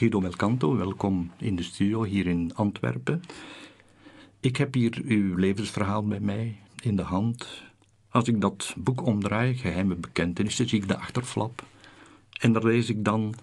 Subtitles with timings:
[0.00, 3.22] Guido Melcanto, welkom in de studio hier in Antwerpen.
[4.40, 7.62] Ik heb hier uw levensverhaal bij mij in de hand.
[8.08, 11.64] Als ik dat boek omdraai, Geheime Bekentenissen, zie ik de achterflap.
[12.38, 13.34] En daar lees ik dan: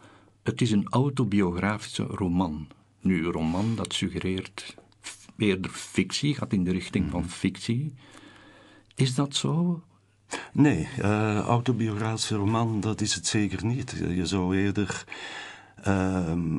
[0.44, 2.68] Het is een autobiografische roman.
[3.02, 4.76] Nu, een roman dat suggereert
[5.38, 7.94] eerder fictie, gaat in de richting van fictie.
[8.96, 9.84] Is dat zo?
[10.54, 14.04] Nee, uh, autobiografische roman, dat is het zeker niet.
[14.10, 15.06] Je zou eerder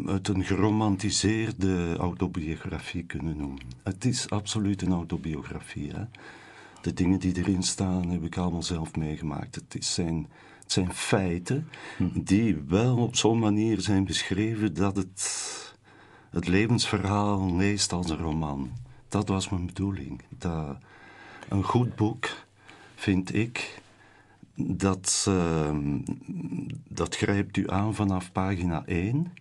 [0.06, 3.62] het een geromantiseerde autobiografie kunnen noemen.
[3.82, 5.90] Het is absoluut een autobiografie.
[5.90, 6.04] Hè?
[6.80, 9.54] De dingen die erin staan heb ik allemaal zelf meegemaakt.
[9.54, 10.26] Het, is zijn,
[10.62, 12.20] het zijn feiten hm.
[12.22, 15.46] die wel op zo'n manier zijn beschreven dat het
[16.30, 18.70] het levensverhaal leest als een roman.
[19.08, 20.22] Dat was mijn bedoeling.
[20.28, 20.76] Dat,
[21.48, 22.28] een goed boek,
[22.94, 23.80] vind ik,
[24.66, 25.76] dat, uh,
[26.88, 29.32] dat grijpt u aan vanaf pagina 1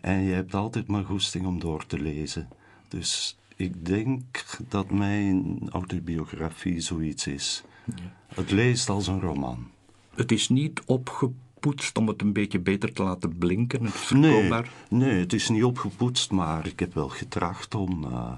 [0.00, 2.48] en je hebt altijd maar goesting om door te lezen.
[2.88, 4.22] Dus ik denk
[4.68, 7.62] dat mijn autobiografie zoiets is.
[7.84, 7.94] Ja.
[8.34, 9.66] Het leest als een roman.
[10.14, 13.84] Het is niet opgepoetst om het een beetje beter te laten blinken?
[13.84, 14.50] Het is nee,
[14.88, 18.32] nee, het is niet opgepoetst, maar ik heb wel getracht om, uh,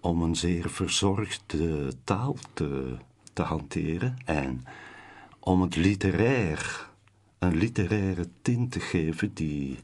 [0.00, 2.96] om een zeer verzorgde taal te,
[3.32, 4.16] te hanteren.
[4.24, 4.64] En
[5.40, 6.90] om het literair,
[7.38, 9.78] een literaire tint te geven die,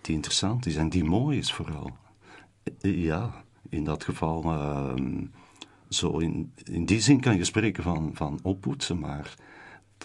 [0.00, 1.96] die interessant is en die mooi is vooral.
[2.80, 4.94] Ja, in dat geval, uh,
[5.88, 9.34] zo in, in die zin kan je spreken van, van oppoetsen, maar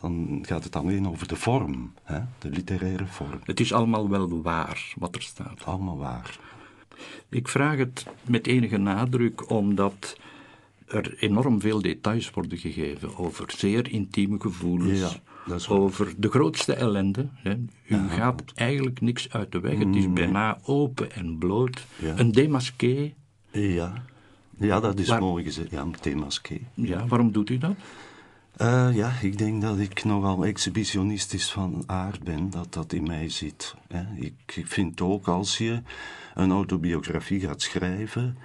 [0.01, 2.19] dan gaat het alleen over de vorm, hè?
[2.39, 3.39] de literaire vorm.
[3.43, 5.65] Het is allemaal wel waar wat er staat.
[5.65, 6.39] Allemaal waar.
[7.29, 10.17] Ik vraag het met enige nadruk omdat
[10.95, 15.21] er enorm veel details worden gegeven over zeer intieme gevoelens.
[15.69, 17.27] over de grootste ellende.
[17.33, 17.55] Hè.
[17.87, 19.77] U gaat eigenlijk niks uit de weg.
[19.77, 21.85] Het is bijna open en bloot.
[22.15, 23.13] Een demasqué.
[23.51, 24.03] Ja.
[24.57, 25.71] ja, dat is mooi gezegd.
[25.71, 26.59] Ja, een demasqué.
[26.73, 27.75] Ja, waarom doet u dat?
[28.61, 33.29] Uh, ja, ik denk dat ik nogal exhibitionistisch van aard ben, dat dat in mij
[33.29, 33.75] zit.
[34.15, 35.81] Ik, ik vind ook als je
[36.33, 38.37] een autobiografie gaat schrijven,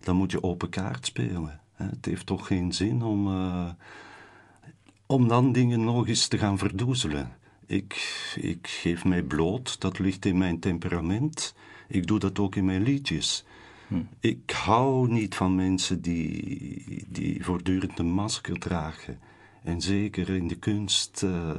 [0.00, 1.60] dan moet je open kaart spelen.
[1.74, 3.68] Het heeft toch geen zin om, uh,
[5.06, 7.36] om dan dingen nog eens te gaan verdoezelen.
[7.66, 7.94] Ik,
[8.40, 11.54] ik geef mij bloot, dat ligt in mijn temperament.
[11.88, 13.44] Ik doe dat ook in mijn liedjes.
[13.88, 14.02] Hm.
[14.20, 19.18] Ik hou niet van mensen die, die voortdurend een masker dragen.
[19.62, 21.50] En zeker in de kunst, uh,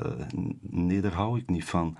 [0.62, 1.98] nee, daar hou ik niet van.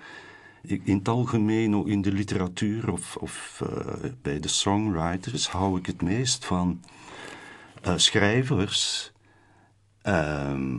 [0.62, 5.78] Ik, in het algemeen, ook in de literatuur of, of uh, bij de songwriters, hou
[5.78, 6.80] ik het meest van
[7.96, 9.12] schrijvers
[10.02, 10.78] ehm,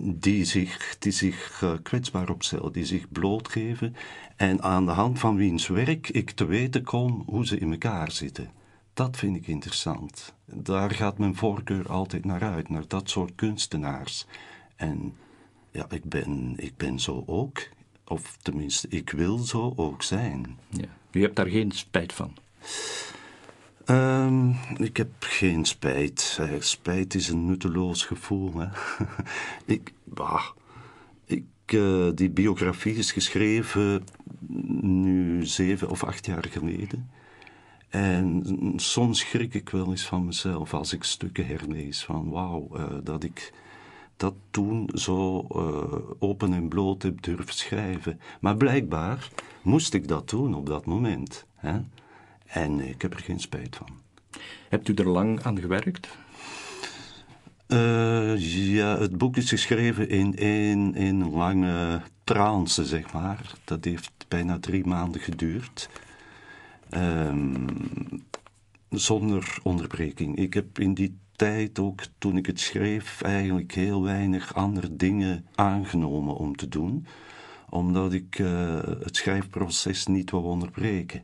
[0.00, 3.96] die zich, die zich uh, kwetsbaar opstellen, die zich blootgeven
[4.36, 8.10] en aan de hand van wiens werk ik te weten kom hoe ze in elkaar
[8.10, 8.50] zitten.
[8.94, 10.34] Dat vind ik interessant.
[10.44, 14.26] Daar gaat mijn voorkeur altijd naar uit, naar dat soort kunstenaars.
[14.76, 15.14] En
[15.70, 17.68] ja, ik ben, ik ben zo ook.
[18.04, 20.58] Of tenminste, ik wil zo ook zijn.
[20.68, 20.84] Ja.
[21.10, 22.36] Hebt daar geen spijt van?
[23.90, 26.38] Um, ik heb geen spijt.
[26.40, 28.52] Uh, spijt is een nutteloos gevoel.
[28.58, 28.66] Hè?
[29.74, 30.44] ik, bah,
[31.24, 34.04] ik, uh, die biografie is geschreven
[34.80, 37.10] nu zeven of acht jaar geleden.
[37.88, 38.42] En
[38.76, 42.04] soms schrik ik wel eens van mezelf als ik stukken herlees.
[42.04, 43.52] Van wauw, uh, dat ik
[44.16, 45.46] dat toen zo
[46.18, 48.20] open en bloot heb durven schrijven.
[48.40, 49.28] Maar blijkbaar
[49.62, 51.46] moest ik dat doen op dat moment.
[51.54, 51.80] Hè?
[52.48, 53.88] En ik heb er geen spijt van.
[54.68, 56.08] Hebt u er lang aan gewerkt?
[57.68, 58.38] Uh,
[58.74, 63.52] ja, het boek is geschreven in één, één lange trance, zeg maar.
[63.64, 65.88] Dat heeft bijna drie maanden geduurd.
[66.90, 67.66] Um,
[68.88, 70.36] zonder onderbreking.
[70.36, 75.46] Ik heb in die tijd ook, toen ik het schreef, eigenlijk heel weinig andere dingen
[75.54, 77.06] aangenomen om te doen.
[77.70, 81.22] Omdat ik uh, het schrijfproces niet wil onderbreken.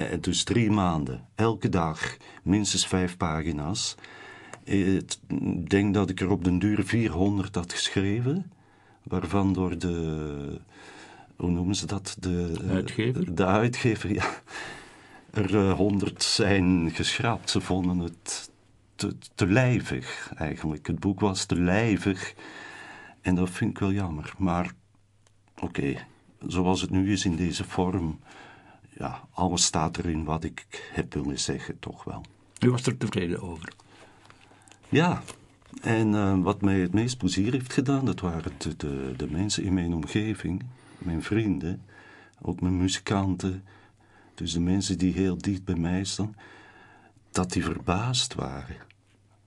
[0.00, 3.94] Eh, dus drie maanden, elke dag, minstens vijf pagina's.
[4.64, 8.52] Ik denk dat ik er op den duur 400 had geschreven,
[9.02, 10.60] waarvan door de,
[11.36, 12.16] hoe noemen ze dat?
[12.18, 13.34] De uitgever?
[13.34, 14.30] De uitgever, ja.
[15.30, 17.50] Er 100 uh, zijn geschrapt.
[17.50, 18.50] Ze vonden het
[18.94, 20.86] te, te lijvig eigenlijk.
[20.86, 22.34] Het boek was te lijvig.
[23.20, 24.32] En dat vind ik wel jammer.
[24.38, 24.72] Maar
[25.60, 25.96] oké,
[26.46, 28.18] zoals het nu is in deze vorm
[29.00, 32.24] ja, alles staat erin wat ik heb willen zeggen, toch wel.
[32.60, 33.72] U was er tevreden over?
[34.88, 35.22] Ja,
[35.82, 39.62] en uh, wat mij het meest plezier heeft gedaan, dat waren de, de, de, mensen
[39.62, 40.62] in mijn omgeving,
[40.98, 41.82] mijn vrienden,
[42.40, 43.64] ook mijn muzikanten,
[44.34, 46.36] dus de mensen die heel dicht bij mij staan,
[47.30, 48.76] dat die verbaasd waren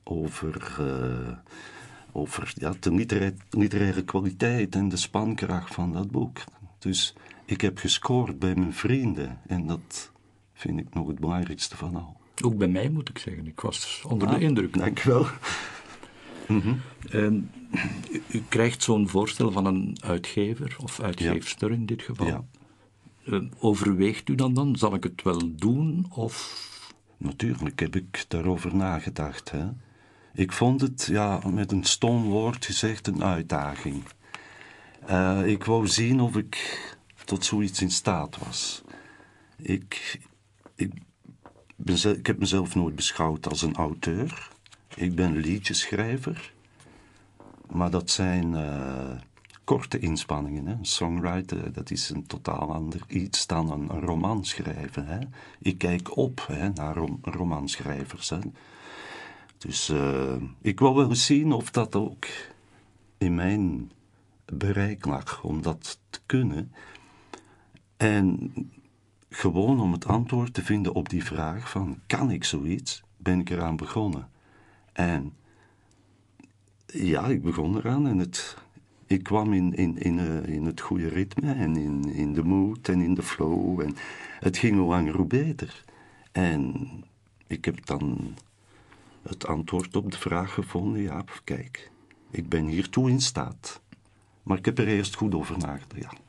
[0.03, 1.37] over, uh,
[2.11, 6.43] over ja, de literaire, literaire kwaliteit en de spankracht van dat boek.
[6.79, 7.15] Dus
[7.53, 10.11] ik heb gescoord bij mijn vrienden en dat
[10.53, 12.17] vind ik nog het belangrijkste van al.
[12.43, 14.77] Ook bij mij moet ik zeggen, ik was onder de ah, indruk.
[14.77, 15.25] Dank je wel.
[16.47, 16.73] Mhm.
[17.11, 22.27] u, u, krijgt zo'n voorstel van een uitgever, of uitgeefster in dit geval.
[22.27, 22.43] Ja.
[23.25, 26.05] Uh, overweegt u dan dan, zal ik het wel doen?
[26.09, 26.61] Of...
[27.17, 29.51] Natuurlijk heb ik daarover nagedacht.
[29.51, 29.65] Hè.
[30.33, 34.03] Ik vond het, ja, met een stom woord gezegd, een uitdaging.
[35.09, 36.81] Uh, ik wou zien of ik
[37.25, 38.81] tot zoiets in staat was.
[39.57, 40.19] Ik,
[40.75, 40.91] ik,
[41.75, 44.51] ben, ik heb mezelf nooit beschouwd als een auteur.
[44.95, 46.53] Ik ben liedjeschrijver.
[47.71, 49.11] Maar dat zijn uh,
[49.63, 50.67] korte inspanningen.
[50.67, 50.75] Hè.
[50.81, 55.05] Songwriter, dat is een totaal ander iets dan een, roman schrijven.
[55.05, 55.19] Hè.
[55.59, 58.29] Ik kijk op hè, naar rom, romanschrijvers.
[58.29, 58.39] Hè.
[59.57, 62.25] Dus uh, ik wil wel zien of dat ook
[63.17, 63.91] in mijn
[64.45, 66.71] bereik lag om dat te kunnen.
[68.03, 68.53] En
[69.29, 73.49] gewoon om het antwoord te vinden op die vraag van kan ik zoiets, ben ik
[73.49, 74.29] eraan begonnen.
[74.93, 75.33] En
[76.85, 78.57] ja, ik begon eraan en het,
[79.07, 82.87] ik kwam in, in, in, uh, in het goede ritme en in, in de mood
[82.87, 83.79] en in de flow.
[83.79, 83.95] En
[84.39, 85.83] het ging hoe langer hoe beter.
[86.31, 86.89] En
[87.47, 88.35] ik heb dan
[89.21, 91.91] het antwoord op de vraag gevonden, ja, kijk,
[92.31, 93.81] ik ben hiertoe in staat.
[94.43, 96.22] Maar ik heb er eerst goed over nagedacht.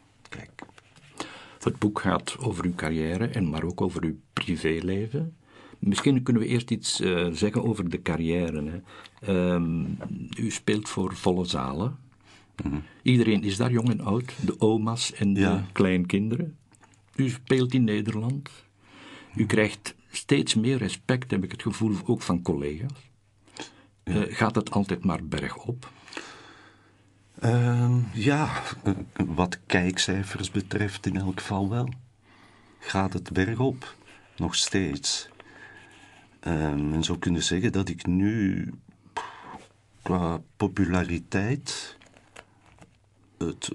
[1.64, 5.36] Het boek gaat over uw carrière, en maar ook over uw privéleven.
[5.78, 8.82] Misschien kunnen we eerst iets uh, zeggen over de carrière.
[9.20, 9.54] Hè.
[9.54, 9.98] Um,
[10.38, 11.98] u speelt voor volle zalen.
[12.64, 15.66] Mm Iedereen is daar jong en oud, de oma's en de ja.
[15.72, 16.56] kleinkinderen.
[17.16, 18.50] U speelt in Nederland.
[19.36, 23.10] U krijgt steeds meer respect, heb ik het gevoel, ook van collega's.
[24.04, 24.14] Ja.
[24.14, 25.90] Uh, gaat het altijd maar bergop?
[27.44, 28.62] Uh, ja,
[29.26, 31.88] wat kijkcijfers betreft in elk geval wel.
[32.78, 33.94] Gaat het bergop,
[34.36, 35.28] nog steeds.
[36.40, 38.70] Um, en zo kunnen zeggen dat ik nu
[40.02, 41.96] qua populariteit
[43.38, 43.72] het,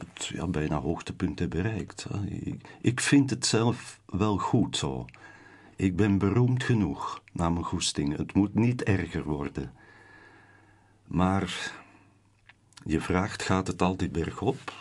[0.49, 2.07] bijna hoogtepunt heb bereikt.
[2.25, 5.05] Ik, ik vind het zelf wel goed zo.
[5.75, 8.17] Ik ben beroemd genoeg naar mijn goesting.
[8.17, 9.73] Het moet niet erger worden.
[11.07, 11.73] Maar
[12.83, 14.73] je vraagt, gaat het altijd bergop?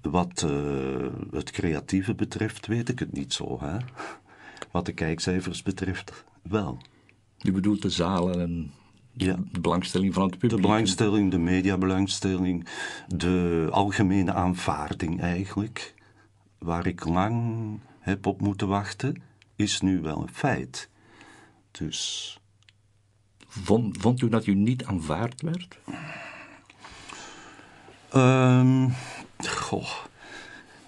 [0.00, 3.58] Wat uh, het creatieve betreft weet ik het niet zo.
[3.60, 3.76] Hè?
[4.70, 6.78] Wat de kijkcijfers betreft wel.
[7.36, 8.72] Je bedoelt de zalen en
[9.12, 9.36] ja.
[9.52, 10.50] de belangstelling van het publiek?
[10.50, 12.68] De belangstelling, de mediabelangstelling,
[13.08, 15.94] de algemene aanvaarding eigenlijk.
[16.58, 19.22] Waar ik lang heb op moeten wachten,
[19.56, 20.88] is nu wel een feit.
[21.70, 22.40] Dus
[23.52, 25.78] Vond, vond u dat u niet aanvaard werd?
[28.14, 28.92] Um,
[29.46, 29.90] goh.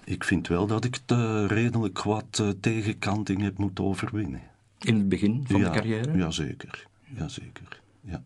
[0.05, 4.41] Ik vind wel dat ik uh, redelijk wat uh, tegenkanting heb moeten overwinnen.
[4.81, 6.17] In het begin van ja, de carrière?
[6.17, 8.23] Jazeker, jazeker, ja.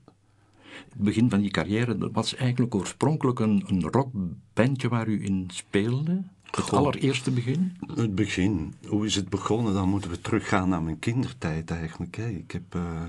[0.89, 6.23] Het begin van die carrière was eigenlijk oorspronkelijk een, een rockbandje waar u in speelde?
[6.43, 7.77] Het Goh, allereerste begin?
[7.95, 8.75] Het begin.
[8.87, 9.75] Hoe is het begonnen?
[9.75, 12.17] Dan moeten we teruggaan naar mijn kindertijd eigenlijk.
[12.17, 12.29] Hè.
[12.29, 12.75] Ik heb...
[12.75, 13.03] Uh,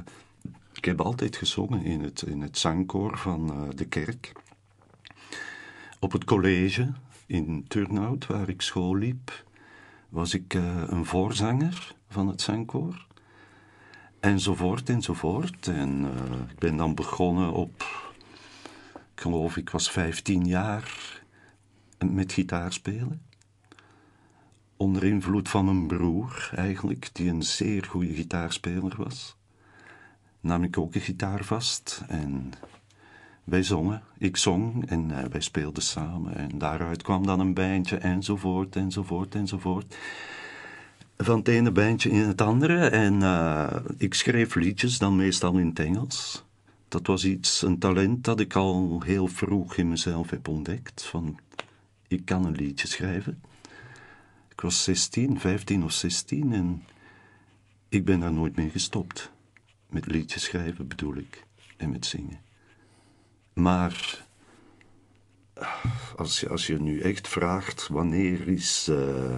[0.79, 4.31] ik heb altijd gezongen in het, in het zangkoor van uh, de kerk.
[5.99, 6.93] Op het college
[7.25, 9.45] in Turnhout, waar ik school liep,
[10.09, 13.05] was ik uh, een voorzanger van het zangkoor.
[14.19, 15.67] Enzovoort, enzovoort.
[15.67, 17.83] En uh, ik ben dan begonnen op,
[18.93, 21.21] ik geloof ik was 15 jaar
[22.05, 23.21] met gitaar spelen.
[24.77, 29.37] Onder invloed van een broer eigenlijk, die een zeer goede gitaarspeler was
[30.41, 32.53] nam ik ook een gitaar vast en
[33.43, 34.01] wij zongen.
[34.17, 36.35] Ik zong en uh, wij speelden samen.
[36.35, 39.97] En daaruit kwam dan een bandje enzovoort, enzovoort, enzovoort.
[41.17, 42.87] Van het ene bandje in het andere.
[42.87, 46.43] En uh, ik schreef liedjes, dan meestal in het Engels.
[46.87, 51.05] Dat was iets, een talent dat ik al heel vroeg in mezelf heb ontdekt.
[51.05, 51.39] Van,
[52.07, 53.41] ik kan een liedje schrijven.
[54.51, 56.83] Ik was 16, 15 of 16 en
[57.89, 59.31] ik ben daar nooit mee gestopt.
[59.89, 61.45] Met liedjes schrijven bedoel ik.
[61.77, 62.39] En met zingen.
[63.53, 64.25] Maar
[66.15, 69.35] als je, als je nu echt vraagt wanneer is uh,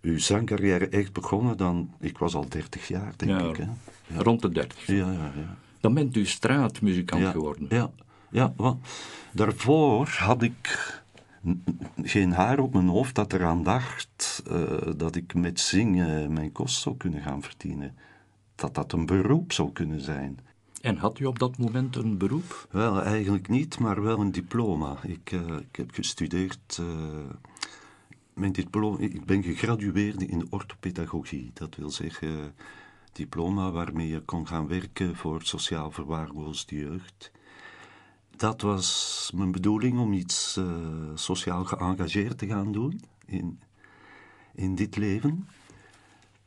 [0.00, 1.90] uw zangcarrière echt begonnen, dan.
[2.00, 3.56] Ik was al 30 jaar, denk ja, ik.
[3.56, 3.64] Hè?
[4.06, 4.22] Ja.
[4.22, 4.86] Rond de 30.
[4.86, 5.56] Ja, ja, ja.
[5.80, 7.66] Dan bent u straatmuzikant ja, geworden.
[7.68, 7.90] Ja,
[8.30, 8.86] ja want
[9.32, 10.92] daarvoor had ik
[12.02, 16.80] geen haar op mijn hoofd dat eraan dacht uh, dat ik met zingen mijn kost
[16.80, 17.94] zou kunnen gaan verdienen.
[18.64, 20.38] Dat dat een beroep zou kunnen zijn.
[20.80, 22.68] En had u op dat moment een beroep?
[22.70, 24.96] Wel, eigenlijk niet, maar wel een diploma.
[25.02, 26.78] Ik, uh, ik heb gestudeerd.
[26.80, 26.86] Uh,
[28.34, 31.50] mijn diploma, ik ben gegradueerd in orthopedagogie.
[31.54, 32.54] Dat wil zeggen,
[33.12, 37.32] diploma waarmee je kon gaan werken voor sociaal verwaarloosde jeugd
[38.36, 40.66] dat was mijn bedoeling om iets uh,
[41.14, 43.60] sociaal geëngageerd te gaan doen in,
[44.54, 45.48] in dit leven.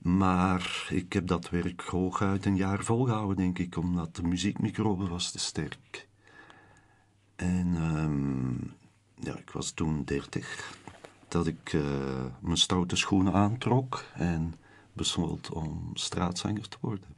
[0.07, 5.31] Maar ik heb dat werk hooguit een jaar volgehouden, denk ik, omdat de muziekmicrobe was
[5.31, 6.07] te sterk.
[7.35, 8.73] En um,
[9.15, 10.77] ja, ik was toen dertig,
[11.27, 11.83] dat ik uh,
[12.39, 14.55] mijn stoute schoenen aantrok en
[14.93, 17.15] besloot om straatzanger te worden.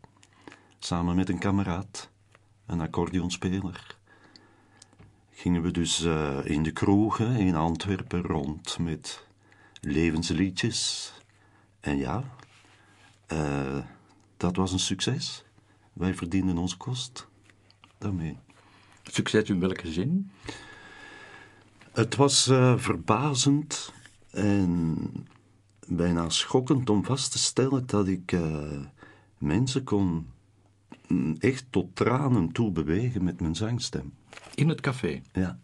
[0.79, 2.09] Samen met een kameraad,
[2.65, 3.97] een accordeonspeler
[5.31, 9.27] gingen we dus uh, in de kroegen in Antwerpen rond met
[9.81, 11.13] levensliedjes.
[11.79, 12.23] En ja,
[13.33, 13.77] uh,
[14.37, 15.43] dat was een succes.
[15.93, 17.27] Wij verdienden onze kost
[17.97, 18.37] daarmee.
[19.03, 20.31] Succes in welke zin?
[21.91, 23.93] Het was uh, verbazend
[24.31, 24.97] en
[25.87, 28.37] bijna schokkend om vast te stellen dat ik
[29.37, 30.27] mensen kon
[31.07, 34.13] mm, echt tot tranen toe bewegen met mijn zangstem.
[34.55, 35.21] In het café?
[35.31, 35.59] Ja.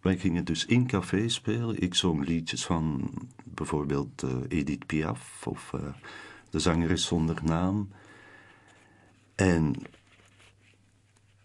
[0.00, 1.82] Wij gingen dus in café spelen.
[1.82, 3.10] Ik zong liedjes van
[3.44, 5.72] bijvoorbeeld uh, Edith Piaf of
[6.50, 7.88] De zangeres zonder naam.
[9.34, 9.74] En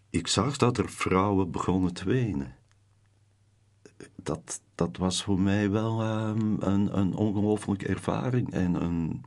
[0.10, 2.56] ik zag dat er vrouwen begonnen te wenen.
[4.16, 9.24] Dat, dat was voor mij wel um, een, een ongelooflijke ervaring en een,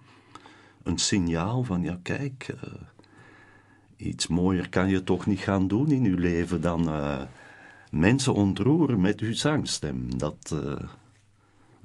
[0.82, 2.72] een signaal van, ja kijk, uh,
[3.96, 6.88] iets mooier kan je toch niet gaan doen in je leven dan
[7.90, 10.18] mensen ontroeren met uw zangstem.
[10.18, 10.76] Dat uh,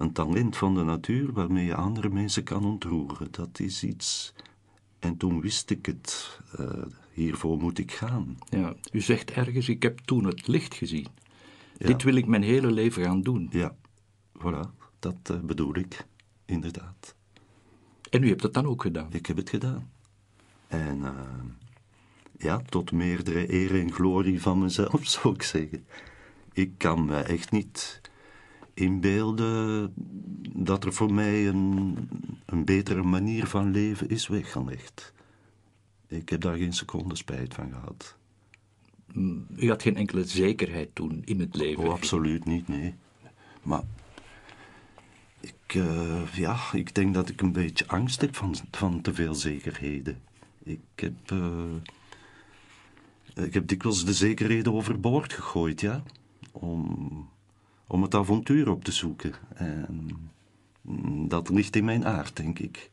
[0.02, 3.28] een talent van de natuur waarmee je andere mensen kan ontroeren.
[3.32, 4.34] Dat is iets.
[5.00, 6.40] En toen wist ik het.
[6.60, 6.68] Uh,
[7.12, 8.38] hiervoor moet ik gaan.
[8.50, 11.08] Ja, u zegt ergens: ik heb toen het licht gezien.
[11.78, 11.88] Ja.
[11.88, 13.48] Dit wil ik mijn hele leven gaan doen.
[13.52, 13.76] Ja,
[14.38, 16.06] voilà, dat uh, bedoel ik,
[16.46, 17.16] inderdaad.
[18.10, 19.14] En u hebt het dan ook gedaan?
[19.14, 19.92] Ik heb het gedaan.
[20.68, 21.04] En
[22.38, 25.86] ja, tot meerdere eer en glorie van mezelf, zou ik zeggen.
[26.54, 28.01] Ik kan me echt niet
[28.74, 29.94] inbeelden
[30.56, 31.98] dat er voor mij een,
[32.46, 35.14] een betere manier van leven is weggelegd.
[36.08, 38.16] Ik heb daar geen seconde spijt van gehad.
[39.56, 41.84] U had geen enkele zekerheid toen in het leven?
[41.84, 42.96] Oh, absoluut niet, nee.
[43.64, 43.84] Maar
[45.40, 49.36] ik, uh, ja, ik denk dat ik een beetje angst heb van, van te veel
[49.36, 50.22] zekerheden.
[50.64, 51.32] Ik heb...
[51.32, 51.76] Uh,
[53.34, 56.04] ik heb dikwijls de zekerheden overboord gegooid, ja.
[56.52, 57.30] Om,
[57.92, 59.34] om het avontuur op te zoeken.
[59.54, 60.10] En
[61.28, 62.90] dat ligt in mijn aard, denk ik.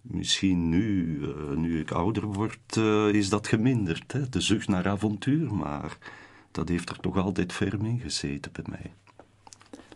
[0.00, 4.28] Misschien nu, uh, nu ik ouder word, uh, is dat geminderd, hè?
[4.28, 5.98] de zucht naar avontuur, maar
[6.50, 8.92] dat heeft er toch altijd ferm in gezeten bij mij.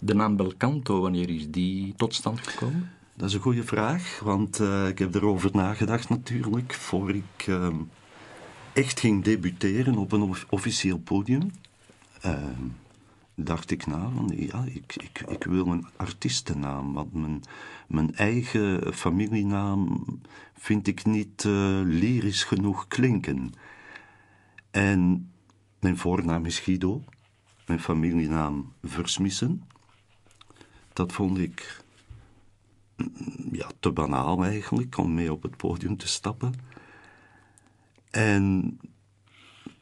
[0.00, 2.90] De naam Belcanto, wanneer is die tot stand gekomen?
[3.14, 7.76] Dat is een goede vraag, want uh, ik heb erover nagedacht natuurlijk, voor ik ehm,
[8.72, 11.50] echt ging debuteren op een officieel podium,
[12.24, 12.34] uh,
[13.34, 17.42] dacht ik na van ja, ik, ik, ik wil een artiestennaam, want mijn,
[17.88, 20.04] mijn eigen familienaam
[20.54, 21.52] vind ik niet uh,
[21.84, 23.52] lyrisch genoeg klinken.
[24.70, 25.30] En
[25.80, 27.04] mijn voornaam is Guido,
[27.66, 29.68] mijn familienaam Versmissen.
[30.92, 31.84] Dat vond ik
[32.96, 33.08] mm,
[33.52, 36.54] ja, te banaal eigenlijk om mee op het podium te stappen.
[38.10, 38.78] En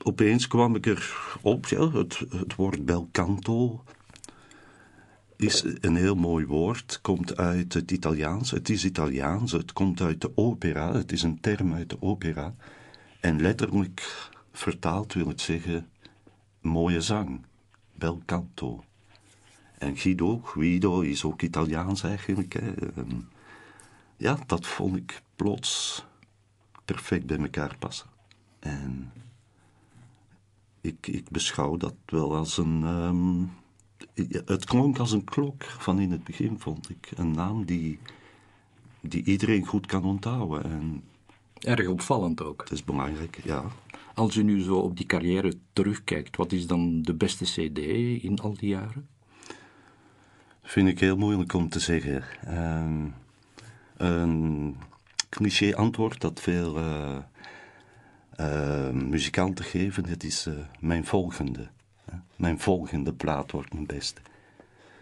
[0.03, 3.83] opeens kwam ik erop, ja, het, het woord belcanto
[5.41, 8.51] is een heel mooi woord, komt uit het Italiaans.
[8.51, 12.55] Het is Italiaans, het komt uit de opera, het is een term uit de opera.
[13.21, 15.89] En letterlijk vertaald wil het zeggen
[16.61, 17.41] mooie zang,
[17.95, 18.85] bel canto.
[19.79, 22.53] En Guido, Guido is ook Italiaans eigenlijk.
[22.53, 22.73] Hè.
[24.17, 26.05] Ja, dat vond ik plots
[26.85, 28.07] perfect bij elkaar passen.
[28.59, 29.13] En
[30.81, 32.83] ik, ik beschouw dat wel als een.
[32.83, 33.51] Um,
[34.45, 37.11] het klonk als een klok van in het begin, vond ik.
[37.17, 37.99] Een naam die,
[39.01, 40.65] die iedereen goed kan onthouden.
[40.65, 41.03] En
[41.61, 42.61] Erg opvallend ook.
[42.61, 43.65] Het is belangrijk, ja.
[44.15, 47.79] Als u nu zo op die carrière terugkijkt, wat is dan de beste CD
[48.23, 49.09] in al die jaren?
[50.63, 52.25] Vind ik heel moeilijk om te zeggen.
[52.49, 53.05] Uh,
[53.97, 54.77] een
[55.29, 56.79] cliché antwoord dat veel.
[56.79, 57.17] Uh,
[58.41, 61.69] uh, muzikanten geven, het is uh, mijn volgende.
[62.37, 64.21] Mijn volgende plaat wordt mijn beste.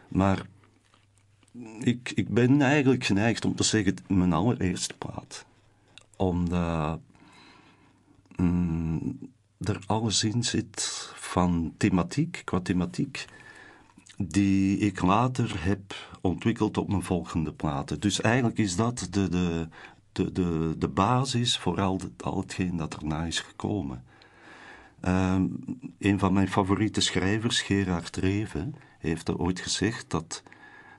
[0.09, 0.43] Maar
[1.81, 5.45] ik, ik ben eigenlijk geneigd om te zeggen mijn allereerste plaat.
[6.17, 7.01] Omdat
[8.37, 9.19] mm,
[9.59, 13.25] er alles in zit van thematiek, qua thematiek,
[14.17, 18.01] die ik later heb ontwikkeld op mijn volgende platen.
[18.01, 19.69] Dus eigenlijk is dat de, de,
[20.13, 24.05] de, de, de basis voor al, al hetgeen dat erna is gekomen.
[25.05, 25.41] Uh,
[25.99, 30.43] een van mijn favoriete schrijvers, Gerard Reven, heeft er ooit gezegd dat,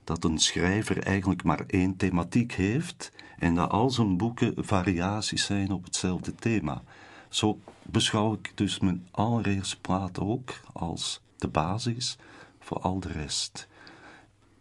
[0.04, 5.72] dat een schrijver eigenlijk maar één thematiek heeft en dat al zijn boeken variaties zijn
[5.72, 6.84] op hetzelfde thema.
[7.30, 12.18] Zo beschouw ik dus mijn allereerste plaat ook als de basis
[12.60, 13.68] voor al de rest.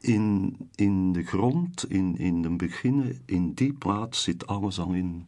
[0.01, 5.27] In, in de grond, in, in de beginnen, in die plaats zit alles al in.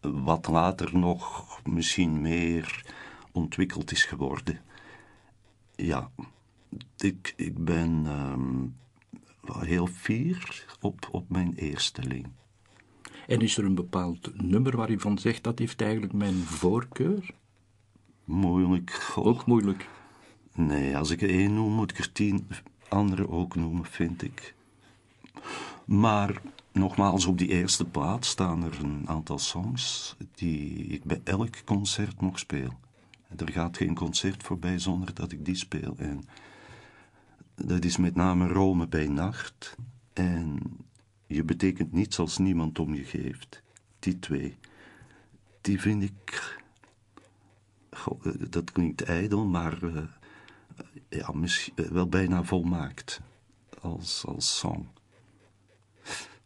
[0.00, 2.84] Wat later nog misschien meer
[3.32, 4.60] ontwikkeld is geworden.
[5.74, 6.10] Ja,
[6.96, 8.76] ik, ik ben um,
[9.58, 12.26] heel fier op, op mijn eersteling.
[13.26, 17.30] En is er een bepaald nummer waar u van zegt dat heeft eigenlijk mijn voorkeur?
[18.24, 19.12] Moeilijk.
[19.16, 19.88] Ook moeilijk.
[20.54, 22.46] Nee, als ik er één noem, moet ik er tien
[22.92, 24.54] andere ook noemen, vind ik.
[25.84, 31.64] Maar nogmaals, op die eerste plaats staan er een aantal songs die ik bij elk
[31.64, 32.72] concert nog speel.
[33.36, 35.94] Er gaat geen concert voorbij zonder dat ik die speel.
[35.96, 36.22] En
[37.54, 39.76] dat is met name Rome bij nacht.
[40.12, 40.60] En
[41.26, 43.62] je betekent niets als niemand om je geeft.
[43.98, 44.56] Die twee.
[45.60, 46.60] Die vind ik.
[48.50, 49.82] dat klinkt ijdel, maar.
[49.82, 50.02] Uh,
[51.08, 53.20] ja, misschien, uh, wel bijna volmaakt.
[53.80, 54.86] Als, als song.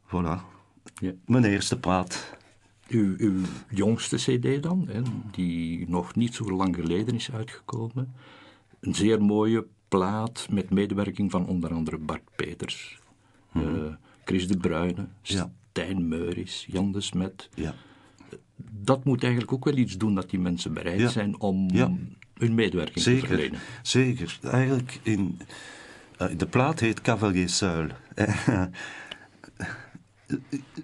[0.06, 0.40] Voilà.
[0.94, 1.12] Ja.
[1.26, 2.36] Mijn eerste plaat.
[2.88, 3.40] Uw, uw
[3.70, 8.14] jongste CD dan, hè, die nog niet zo lang geleden is uitgekomen.
[8.80, 12.98] Een zeer mooie plaat met medewerking van onder andere Bart Peters,
[13.52, 13.74] mm -hmm.
[13.74, 13.92] uh,
[14.24, 15.52] Chris de Bruyne, ja.
[15.70, 17.48] Stijn Meuris, Jan de Smet.
[17.54, 17.74] Ja.
[18.56, 21.70] Dat moet eigenlijk ook wel iets doen dat die mensen bereid zijn om
[22.38, 23.60] hun medewerking zeker, te verlenen.
[23.82, 24.38] Zeker.
[24.42, 25.38] Eigenlijk in.
[26.18, 27.88] Uh, de plaat heet Cavalier Seul.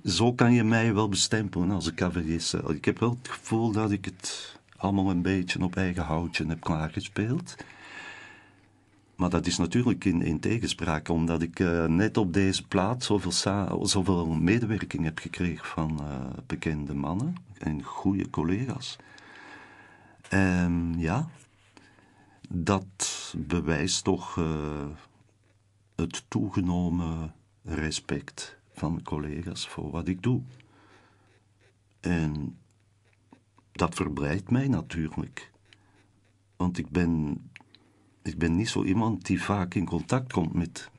[0.05, 2.71] Zo kan je mij wel bestempelen als een cavalier Seul.
[2.71, 6.61] Ik heb wel het gevoel dat ik het allemaal een beetje op eigen houtje heb
[6.61, 7.57] klaargespeeld.
[9.17, 13.87] Maar dat is natuurlijk in, in tegenspraak, omdat ik uh, net op deze plaat zoveel,
[13.87, 18.97] zoveel medewerking heb gekregen van uh, bekende mannen en goede collega's.
[20.29, 21.29] En ja,
[22.55, 24.87] dat bewijst toch uh,
[25.95, 30.43] het toegenomen respect van collega's voor wat ik doe.
[32.01, 32.59] En
[33.73, 35.51] dat verblijdt mij natuurlijk.
[36.57, 37.41] Want ik ben
[38.23, 40.91] ik ben niet zo iemand die vaak in contact komt met,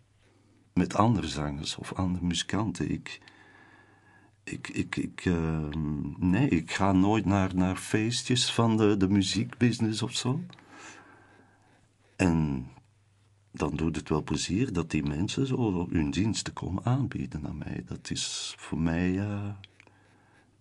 [0.74, 2.92] met andere zangers of andere muzikanten.
[2.92, 3.22] Ik,
[4.44, 5.68] ik, ik, uh,
[6.18, 10.42] nee, ik ga nooit naar, naar feestjes van de, de muziekbusiness of zo.
[12.16, 12.68] En
[13.52, 17.84] dan doet het wel plezier dat die mensen zo hun diensten komen aanbieden aan mij.
[17.86, 19.50] Dat is voor mij uh,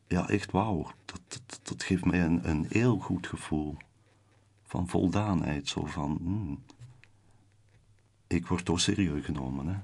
[0.06, 0.90] ja, echt wauw.
[1.04, 3.76] Dat, dat, dat, geeft mij een, een heel goed gevoel
[4.62, 5.68] van voldaanheid.
[5.68, 6.62] Zo van, hmm,
[8.26, 9.66] ik word toch serieus genomen.
[9.66, 9.76] Hè?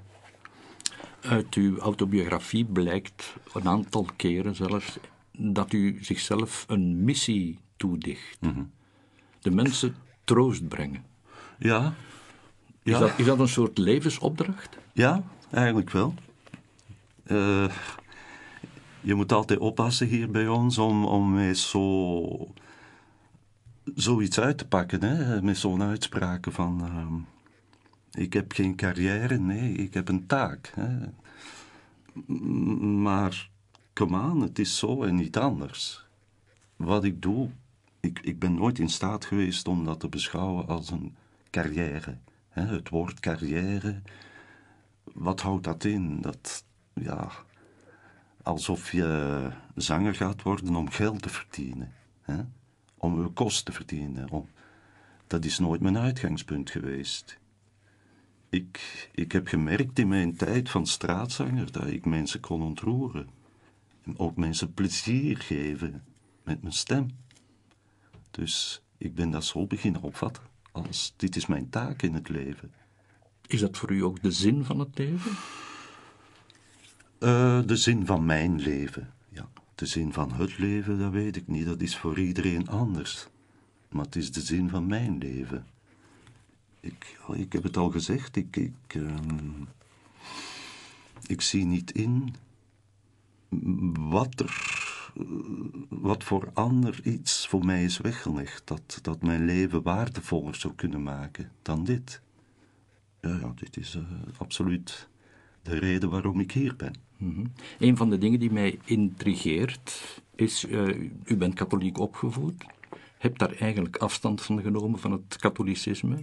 [1.29, 4.99] Uit uw autobiografie blijkt een aantal keren zelfs
[5.31, 8.41] dat u zichzelf een missie toedicht.
[8.41, 8.63] Mhm.
[9.39, 11.05] De mensen troost brengen.
[11.59, 11.93] Ja.
[12.83, 12.93] ja.
[12.93, 14.77] Is, dat, is dat een soort levensopdracht?
[14.93, 16.13] Ja, eigenlijk wel.
[17.25, 17.69] Uh,
[19.01, 22.53] je moet altijd oppassen hier bij ons om, om mee zo
[23.95, 26.81] zoiets uit te pakken, hè, met zo'n uitspraken van...
[26.83, 27.13] Uh,
[28.23, 30.71] ik heb geen carrière, nee, ik heb een taak.
[30.75, 30.97] Hè.
[32.85, 33.49] Maar,
[33.93, 36.05] come on, het is zo en niet anders.
[36.75, 37.49] Wat ik doe,
[37.99, 41.15] ik, ik ben nooit in staat geweest om dat te beschouwen als een
[41.49, 42.17] carrière.
[42.49, 42.65] Hè.
[42.65, 44.01] Het woord carrière,
[45.03, 46.21] wat houdt dat in?
[46.21, 47.31] Dat, ja,
[48.43, 51.93] alsof je zanger gaat worden om geld te verdienen.
[52.21, 52.41] Hè?
[52.99, 54.29] om uw kosten te verdienen.
[54.29, 54.47] Om,
[55.27, 57.39] dat is nooit mijn uitgangspunt geweest.
[58.49, 63.29] Ik, ik heb gemerkt in mijn tijd van straatzanger dat ik mensen kon ontroeren.
[64.03, 66.03] En ook mensen plezier geven
[66.43, 67.07] met mijn stem.
[68.31, 72.71] Dus ik ben dat zo beginnen opvatten als dit is mijn taak in het leven.
[73.47, 75.31] Is dat voor u ook de zin van het leven?
[77.19, 79.13] Uh, de zin van mijn leven
[79.79, 81.65] de zin van het leven, dat weet ik niet.
[81.65, 83.27] Dat is voor iedereen anders.
[83.89, 85.65] Maar het is de zin van mijn leven.
[86.79, 89.63] Ik, ik heb het al gezegd, ik, ik, ehm,
[91.27, 92.35] ik zie niet in
[94.09, 94.78] wat er,
[95.89, 101.03] wat voor ander iets voor mij is weggelegd, dat, dat mijn leven waardevoller zou kunnen
[101.03, 102.21] maken dan dit.
[103.21, 104.03] Ja, dit is uh,
[104.37, 105.07] absoluut
[105.61, 106.93] de reden waarom ik hier ben.
[107.17, 112.65] Mm Een van de dingen die mij intrigeert is, uh, u bent katholiek opgevoed,
[113.17, 116.21] hebt daar eigenlijk afstand van genomen van het katholicisme.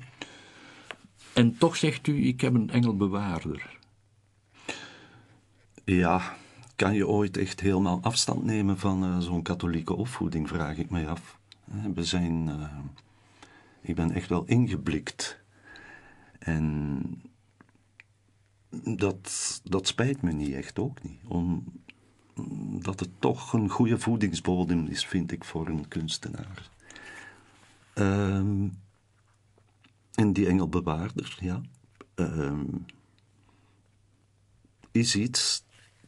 [1.32, 3.78] En toch zegt u, ik heb een engelbewaarder.
[5.84, 6.36] Ja,
[6.76, 11.08] kan je ooit echt helemaal afstand nemen van uh, zo'n katholieke opvoeding, vraag ik mij
[11.08, 11.38] af.
[11.94, 12.78] We zijn, uh,
[13.80, 15.40] ik ben echt wel ingeblikt.
[16.38, 17.02] En
[18.84, 21.20] dat, dat spijt me niet echt ook niet.
[21.24, 26.70] Omdat het toch een goede voedingsbodem is, vind ik, voor een kunstenaar.
[27.94, 28.78] Um,
[30.14, 31.60] en die engelbewaarder, ja,
[32.14, 32.84] um,
[34.90, 35.64] is iets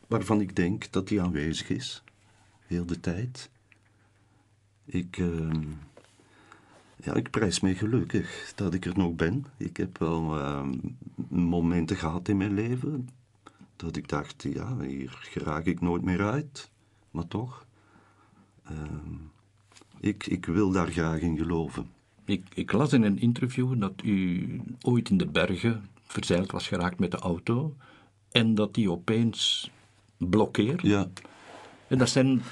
[0.09, 2.03] waarvan ik denk dat die aanwezig is,
[2.67, 3.51] heel de tijd.
[4.85, 5.51] Ik, uh,
[6.97, 9.47] ja, ik prijs mij gelukkig dat ik er nog ben.
[9.57, 10.69] Ik heb wel uh,
[11.29, 13.09] momenten gehad in mijn leven
[13.77, 16.71] dat ik dacht, ja, hier geraak ik nooit meer uit.
[17.11, 17.67] Maar toch,
[18.71, 18.77] uh,
[20.01, 21.91] ik, ik wil daar graag in geloven.
[22.25, 26.99] Ik, ik las in een interview dat u ooit in de bergen verzeild was geraakt
[26.99, 27.77] met de auto
[28.31, 29.71] en dat die opeens
[30.19, 30.83] blokkeert.
[30.83, 31.09] Ja.
[31.89, 32.43] En dat zijn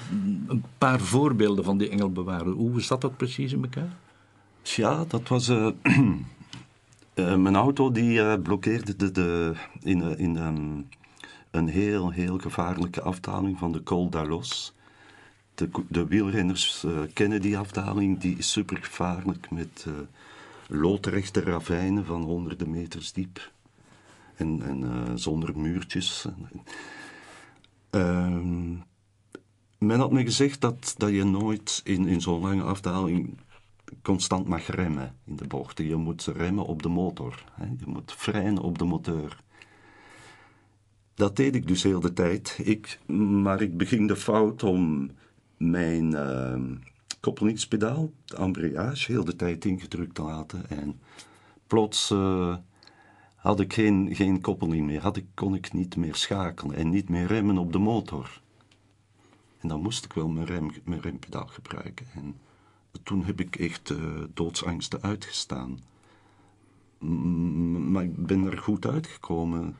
[0.47, 2.53] een paar voorbeelden van die engelbewaarder.
[2.53, 3.95] Hoe zat dat precies in elkaar?
[4.61, 5.49] Ja, dat was...
[5.49, 5.67] Uh,
[7.15, 10.87] uh, mijn auto die uh, blokkeerde de, de, in, in um,
[11.51, 14.73] een heel, heel gevaarlijke afdaling van de Col d'Alos.
[15.55, 19.85] De, de, wielrenners kennen die afdaling, die is super gevaarlijk met
[20.67, 23.51] loodrechte ravijnen van honderden meters diep.
[24.35, 26.27] En, en zonder muurtjes.
[27.97, 28.77] Uh,
[29.77, 33.37] men had me gezegd dat, dat je nooit in, in zo'n lange afdaling
[34.01, 35.85] constant mag remmen in de bochten.
[35.85, 37.43] Je moet remmen op de motor.
[37.51, 37.65] Hè?
[37.65, 39.37] Je moet freinen op de motor.
[41.13, 42.59] Dat deed ik dus heel de tijd.
[42.63, 42.99] Ik,
[43.41, 45.11] maar ik beging de fout om
[45.57, 46.61] mijn uh,
[47.19, 50.69] koppelingspedaal, de embrayage, heel de tijd ingedrukt te laten.
[50.69, 50.99] En
[51.67, 52.55] plots uh,
[53.47, 55.01] had ik geen, geen koppeling meer.
[55.01, 58.41] Had ik, kon ik niet meer schakelen en niet meer remmen op de motor.
[59.59, 62.05] En dan moest ik wel mijn, rem, mijn rempedaal gebruiken.
[62.13, 62.35] En
[63.03, 65.79] toen heb ik echt uh, doodsangsten uitgestaan.
[66.99, 69.75] M maar ik ben er goed uitgekomen.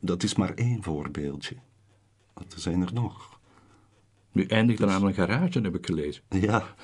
[0.00, 1.56] Dat is maar één voorbeeldje.
[2.34, 3.40] Want er zijn er nog.
[4.32, 6.22] Nu eindigt er aan een garage, heb ik gelezen.
[6.28, 6.74] Ja.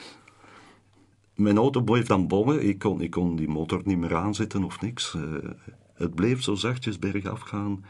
[1.34, 2.68] Mijn auto bleef dan bommen.
[2.68, 5.14] Ik kon, ik kon die motor niet meer aanzetten of niks.
[5.14, 5.50] Uh,
[6.02, 7.84] het bleef zo zachtjes bergaf gaan.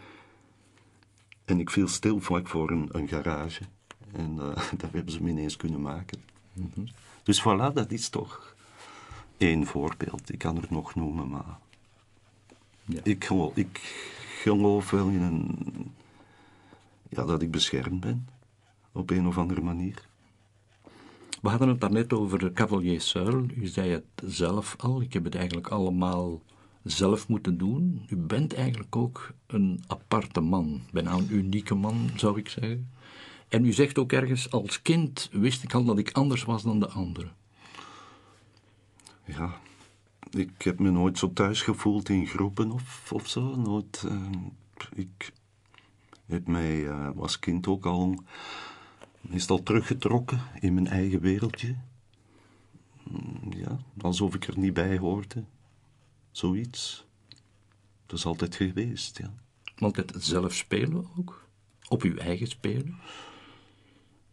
[1.45, 3.63] En ik viel stil vlak voor een, een garage.
[4.13, 6.23] En uh, daar hebben ze me ineens kunnen maken.
[6.53, 6.89] Mm -hmm.
[7.23, 8.55] Dus voilà, dat is toch
[9.37, 10.33] één voorbeeld.
[10.33, 11.59] Ik kan er nog noemen, maar...
[12.85, 13.01] Ja.
[13.03, 13.79] Ik, geloof, ik
[14.43, 15.59] geloof wel in een...
[17.09, 18.29] Ja, dat ik beschermd ben.
[18.93, 20.09] Op een of andere manier.
[21.43, 23.47] We hadden het daarnet over Cavalier Seul.
[23.55, 25.01] U zei het zelf al.
[25.01, 26.41] Ik heb het eigenlijk allemaal
[26.85, 28.07] zelf moeten doen.
[28.09, 30.81] U bent eigenlijk ook een aparte man.
[30.93, 32.91] Bijna een unieke man, zou ik zeggen.
[33.49, 36.81] En u zegt ook ergens, als kind wist ik al dat ik anders was dan
[36.81, 37.33] de anderen.
[39.25, 39.61] Ja,
[40.31, 43.57] ik heb me nooit zo thuis gevoeld in groepen of, of zo.
[43.57, 44.31] Nooit, uh,
[44.95, 45.33] ik
[46.27, 48.23] heb mij uh, als kind ook al
[49.21, 51.77] meestal teruggetrokken in mijn eigen wereldje.
[53.51, 55.45] Ja, alsof ik er niet bij hoorde.
[56.33, 57.07] Zoiets.
[58.07, 59.33] Dat is altijd geweest, ja.
[59.79, 61.47] Altijd zelf spelen ook?
[61.89, 62.97] Op uw eigen spelen?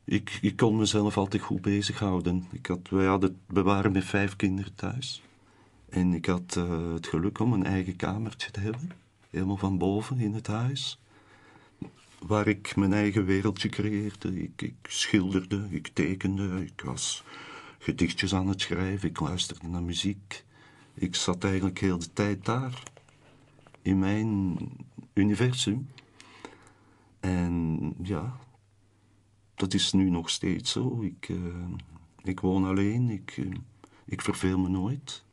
[0.04, 2.48] Ik, ik kon mezelf altijd goed bezighouden.
[2.52, 5.22] Ik had, wij hadden, we waren met vijf kinderen thuis.
[5.90, 8.92] En ik had uh, het geluk om een eigen kamertje te hebben.
[9.30, 11.00] Helemaal van boven in het huis.
[12.20, 14.42] Waar ik mijn eigen wereldje creëerde.
[14.42, 17.24] Ik, ik schilderde, ik tekende, ik was
[17.80, 20.44] gedichtjes aan het schrijven, ik luisterde naar muziek.
[21.00, 22.84] Ik zat eigenlijk heel de tijd daar.
[23.82, 24.58] In mijn
[25.14, 25.90] universum.
[27.20, 28.40] En ja,
[29.56, 31.02] dat is nu nog steeds zo.
[31.02, 31.66] Ik, uh,
[32.24, 33.54] ik woon alleen, ik, uh,
[34.06, 35.26] ik verveel me nooit.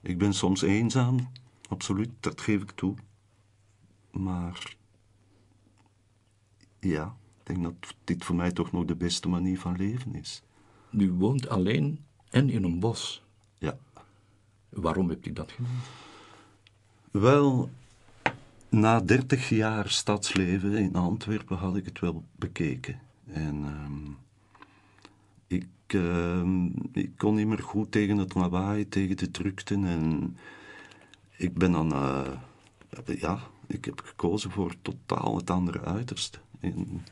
[0.00, 1.28] Ik ben soms eenzaam,
[1.68, 2.94] absoluut, dat geef ik toe.
[4.10, 4.76] Maar
[6.80, 10.42] ja, ik denk dat dit voor mij toch nog de beste manier van leven is.
[10.90, 13.25] U woont alleen en in een bos.
[14.68, 15.80] Waarom hebt u dat gedaan?
[17.10, 17.70] Wel,
[18.68, 23.00] na dertig jaar stadsleven in Antwerpen had ik het wel bekeken.
[23.26, 24.10] En ehm,
[25.46, 29.74] ik, ehm, ik kon niet meer goed tegen het lawaai, tegen de drukte.
[29.74, 30.36] En
[31.36, 32.32] ik ben dan, eh,
[33.18, 36.38] ja, ik heb gekozen voor totaal het andere uiterste.
[36.60, 37.02] In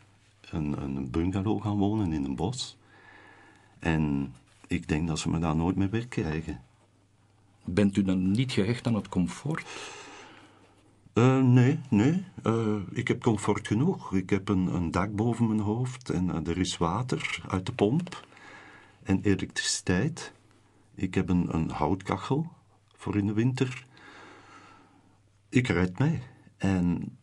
[0.50, 2.76] een, een bungalow gaan wonen in een bos.
[3.78, 4.34] En
[4.66, 6.60] ik denk dat ze me daar nooit meer wegkrijgen.
[7.64, 9.66] Bent u dan niet gehecht aan het comfort?
[11.14, 12.24] Uh, nee, nee.
[12.42, 14.14] Uh, ik heb comfort genoeg.
[14.14, 17.72] Ik heb een, een dak boven mijn hoofd en uh, er is water uit de
[17.72, 18.27] pomp
[19.03, 20.33] en elektriciteit.
[20.94, 22.53] Ik heb een, een houtkachel
[22.96, 23.87] voor in de winter.
[25.48, 26.22] Ik red mij
[26.57, 27.16] en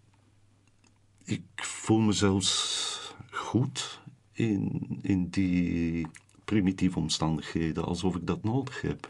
[1.23, 4.01] ik voel me zelfs goed
[4.31, 6.07] in, in die
[6.45, 9.09] primitieve omstandigheden, alsof ik dat nodig heb.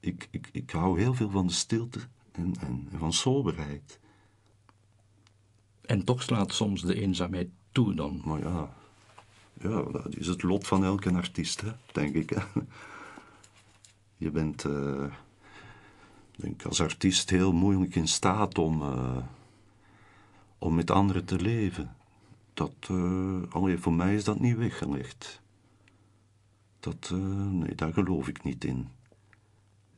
[0.00, 2.00] Ik, ik, ik hou heel veel van de stilte
[2.32, 4.00] en, en, van soberheid.
[5.80, 8.22] En toch slaat soms de eenzaamheid toe dan?
[8.24, 8.74] Maar ja,
[9.60, 12.30] ja dat is het lot van elke artiest, hè, denk ik.
[12.30, 12.42] Hè.
[14.16, 15.12] Je bent, uh,
[16.36, 19.16] denk als artiest heel moeilijk in staat om, uh,
[20.58, 21.96] om met anderen te leven.
[22.54, 25.40] Dat, uh, allee, voor mij is dat niet weggelegd.
[26.80, 27.10] Dat,
[27.50, 28.88] nee, daar geloof ik niet in.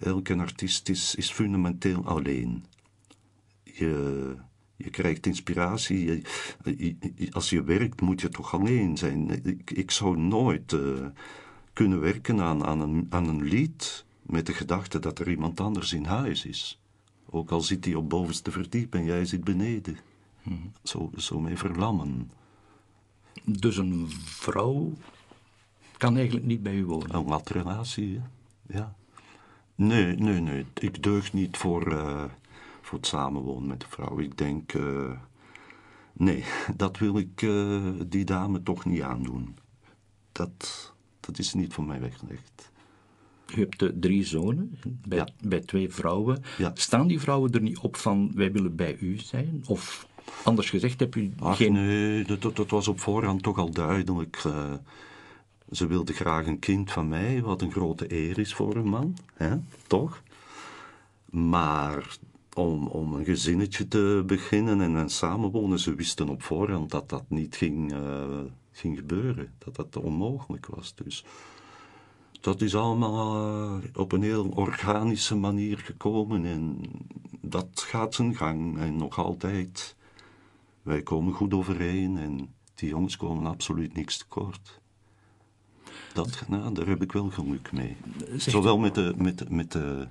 [0.02, 2.64] Elke artiest is, is fundamenteel alleen.
[3.62, 4.36] Je,
[4.76, 6.22] je krijgt inspiratie.
[7.30, 9.44] als je werkt, moet je toch alleen zijn.
[9.46, 11.06] Ik, ik zou nooit uh,
[11.72, 15.92] kunnen werken aan, aan, een, aan een lied met de gedachte dat er iemand anders
[15.92, 16.80] in huis is.
[17.30, 19.98] Ook al zit hij op bovenste verdiep en jij zit beneden.
[20.42, 20.72] Hmm.
[20.82, 22.30] Zo, zo mee verlammen.
[23.44, 24.92] Dus een vrouw
[25.96, 27.14] kan eigenlijk niet bij u wonen?
[27.14, 28.20] Een matrelatie,
[28.66, 28.96] ja.
[29.74, 30.66] Nee, nee, nee.
[30.80, 32.24] Ik deug niet voor, uh,
[32.80, 34.18] voor het samenwonen met de vrouw.
[34.18, 35.10] Ik denk, uh,
[36.12, 36.44] nee,
[36.76, 39.56] dat wil ik uh, die dame toch niet aandoen.
[40.32, 42.70] Dat, dat is niet voor mij weggelegd.
[43.56, 45.28] U hebt drie zonen bij, ja.
[45.40, 46.42] bij twee vrouwen.
[46.58, 46.70] Ja.
[46.74, 49.62] Staan die vrouwen er niet op van wij willen bij u zijn?
[49.66, 50.06] Of
[50.44, 51.72] anders gezegd, heb u Ach, geen...
[51.72, 54.42] Nee, dat, dat, was op voorhand toch al duidelijk.
[55.72, 59.16] Ze wilde graag een kind van mij, wat een grote eer is voor een man,
[59.34, 59.56] hè?
[59.86, 60.22] toch?
[61.30, 62.16] Maar
[62.54, 67.24] om, om een gezinnetje te beginnen en, en samenwonen, ze wisten op voorhand dat dat
[67.28, 68.40] niet ging, uh,
[68.72, 70.94] ging gebeuren, dat dat onmogelijk was.
[70.94, 71.24] Dus
[72.40, 76.80] dat is allemaal uh, op een heel organische manier gekomen en
[77.40, 79.96] dat gaat zijn gang en nog altijd.
[80.82, 84.80] Wij komen goed overeen en die jongens komen absoluut niks tekort.
[86.12, 87.96] Dat, nou, daar heb ik wel geluk mee.
[88.36, 90.06] Zowel met de, met, met, de,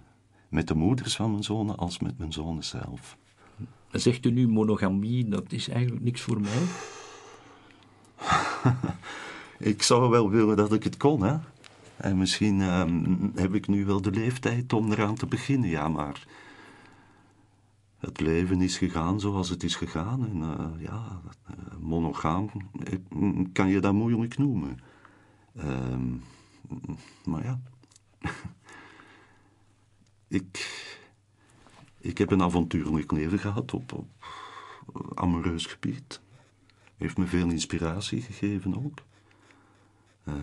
[0.49, 3.17] met de moeders van mijn zonen als met mijn zonen zelf.
[3.91, 6.61] Zegt u nu monogamie, dat is eigenlijk niks voor mij?
[9.71, 11.37] ik zou wel willen dat ik het kon, hè.
[11.97, 16.27] En misschien ehm, heb ik nu wel de leeftijd om eraan te beginnen, ja, maar...
[18.01, 20.25] Het leven is gegaan zoals het is gegaan.
[20.25, 22.49] En uh, ja, uh, monogaam
[22.83, 22.97] eh,
[23.53, 24.79] kan je dat moeilijk noemen.
[25.57, 26.23] Um,
[27.25, 27.59] maar ja.
[30.27, 30.69] ik,
[31.99, 34.07] ik heb een avontuurlijk leven gehad op, op
[35.13, 36.21] amoureus gebied.
[36.97, 38.99] Heeft me veel inspiratie gegeven ook.
[40.23, 40.35] Uh,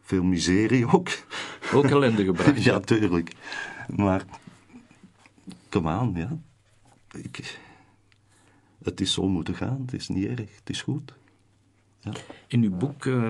[0.00, 1.08] veel miserie ook.
[1.74, 2.62] Ook ellende gebracht.
[2.70, 3.32] ja, tuurlijk.
[3.96, 4.24] Maar,
[5.68, 6.38] kom aan, ja.
[7.12, 7.58] Ik,
[8.82, 9.80] het is zo moeten gaan.
[9.80, 10.56] Het is niet erg.
[10.56, 11.14] Het is goed.
[12.04, 12.12] Ja.
[12.46, 13.28] In uw boek uh,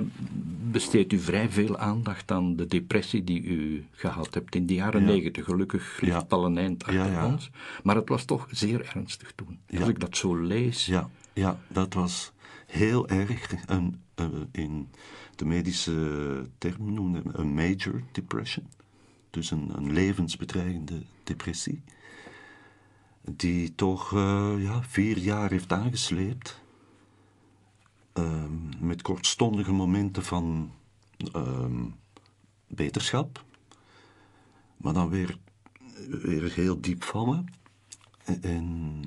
[0.71, 5.05] besteedt u vrij veel aandacht aan de depressie die u gehad hebt in de jaren
[5.05, 5.45] negentig.
[5.45, 6.25] Gelukkig ligt ja.
[6.29, 7.51] al een eind achter ja, ons.
[7.83, 9.59] Maar het was toch zeer ernstig toen.
[9.79, 10.87] Als ik dat zo lees.
[10.87, 12.33] Ja, ja dat was
[12.67, 13.55] heel erg.
[13.67, 14.89] Een, een, in
[15.37, 18.67] de medische term noemen een major depression.
[19.31, 21.83] Dus een, een levensbedreigende depressie.
[23.31, 26.62] Die toch uh, ja, vier jaar heeft aangesleept
[28.12, 30.72] Ehm, met kortstondige momenten van
[31.37, 31.87] uh,
[32.66, 33.44] beterschap,
[34.77, 35.38] maar dan weer,
[36.09, 37.46] weer heel diep vallen.
[38.40, 39.03] En,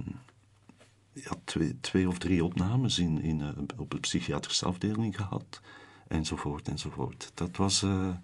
[1.14, 5.62] ja, twee, twee of drie opnames in, in, uh, op de psychiatrische afdeling gehad,
[6.08, 7.32] enzovoort, enzovoort.
[7.34, 8.16] Dat was, uh,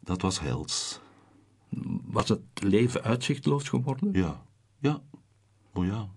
[0.00, 1.00] dat was hels.
[2.04, 4.12] Was het leven uitzichtloos geworden?
[4.12, 4.42] Ja,
[4.78, 5.02] ja,
[5.72, 6.08] oh ja.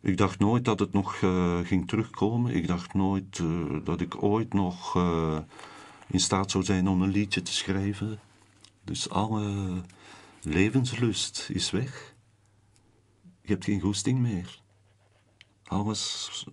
[0.00, 2.54] Ik dacht nooit dat het nog uh, ging terugkomen.
[2.54, 5.38] Ik dacht nooit uh, dat ik ooit nog uh,
[6.06, 8.18] in staat zou zijn om een liedje te schrijven.
[8.84, 9.82] Dus alle,
[10.42, 12.14] levenslust is weg.
[13.42, 14.60] Je hebt geen goesting meer.
[15.64, 16.46] Alles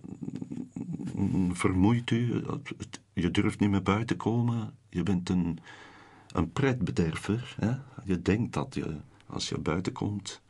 [1.52, 2.44] vermoeit u.
[3.12, 4.74] Je durft niet meer buiten komen.
[4.90, 5.58] Je bent een,
[6.32, 7.54] een pretbederver.
[7.60, 7.72] Hè?
[8.04, 10.42] Je denkt dat je, als je buiten komt...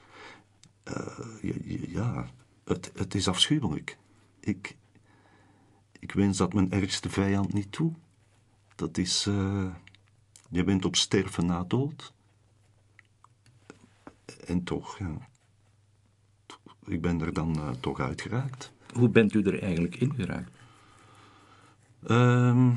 [0.82, 2.30] eh, ja,
[2.66, 3.98] het, het is afschuwelijk.
[4.40, 4.76] Ik,
[6.00, 7.92] ik wens dat mijn ergste vijand niet toe.
[8.74, 9.26] Dat is...
[9.26, 9.66] eh,
[10.50, 12.12] je bent op sterven na dood.
[14.46, 15.29] En toch, ja.
[16.87, 18.72] Ik ben er dan eh, toch uitgeraakt.
[18.94, 20.50] Hoe bent u er eigenlijk in geraakt?
[22.07, 22.70] Ehm,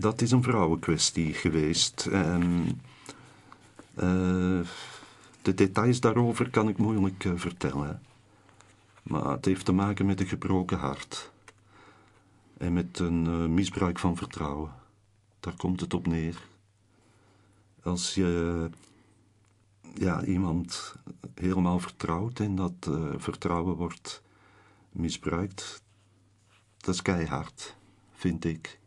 [0.00, 2.06] dat is een vrouwenkwestie geweest.
[2.06, 2.66] En,
[3.94, 4.60] eh,
[5.42, 8.02] de details daarover kan ik moeilijk vertellen.
[9.04, 11.32] Maar het heeft te maken met een gebroken hart.
[12.56, 14.72] En met een eh, misbruik van vertrouwen.
[15.40, 16.46] Daar komt het op neer.
[17.82, 18.70] Als je
[19.94, 20.94] ja, iemand
[21.34, 24.22] helemaal vertrouwt en dat eh, vertrouwen wordt
[24.90, 25.82] misbruikt,
[26.76, 27.76] dat is keihard,
[28.12, 28.78] vind ik.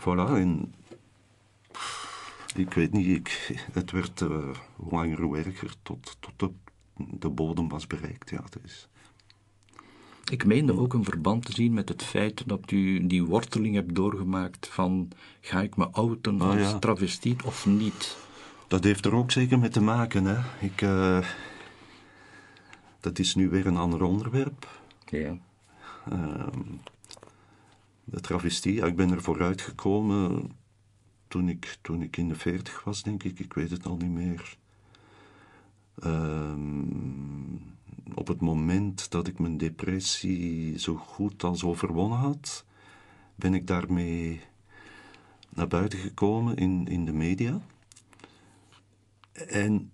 [0.00, 0.74] Voilà, en
[2.54, 4.48] ik weet niet, ik, het werd eh,
[4.90, 6.50] langer hoe erger tot, tot de,
[6.96, 8.30] de bodem was bereikt.
[8.30, 8.88] Ja, is,
[10.30, 13.94] Ik meende ook een verband te zien met het feit dat u die worteling hebt
[13.94, 15.08] doorgemaakt van
[15.40, 16.78] ga ik me outen als Ah, ja.
[16.78, 18.16] travestiet of niet?
[18.68, 20.24] dat heeft er ook zeker mee te maken.
[20.24, 20.66] Hè.
[20.66, 21.26] Ik, eh,
[23.00, 24.80] dat is nu weer een ander onderwerp.
[25.06, 25.38] Ja.
[26.10, 26.60] Ehm,
[28.04, 30.50] de travestie, ja, ik ben er vooruit gekomen
[31.28, 33.38] toen ik, toen ik in de veertig was, denk ik.
[33.38, 34.56] Ik weet het al niet meer.
[35.98, 37.54] Ehm,
[38.14, 42.64] op het moment dat ik mijn depressie zo goed als overwonnen had,
[43.34, 44.40] ben ik daarmee
[45.48, 47.60] naar buiten gekomen in, in de media.
[49.32, 49.90] En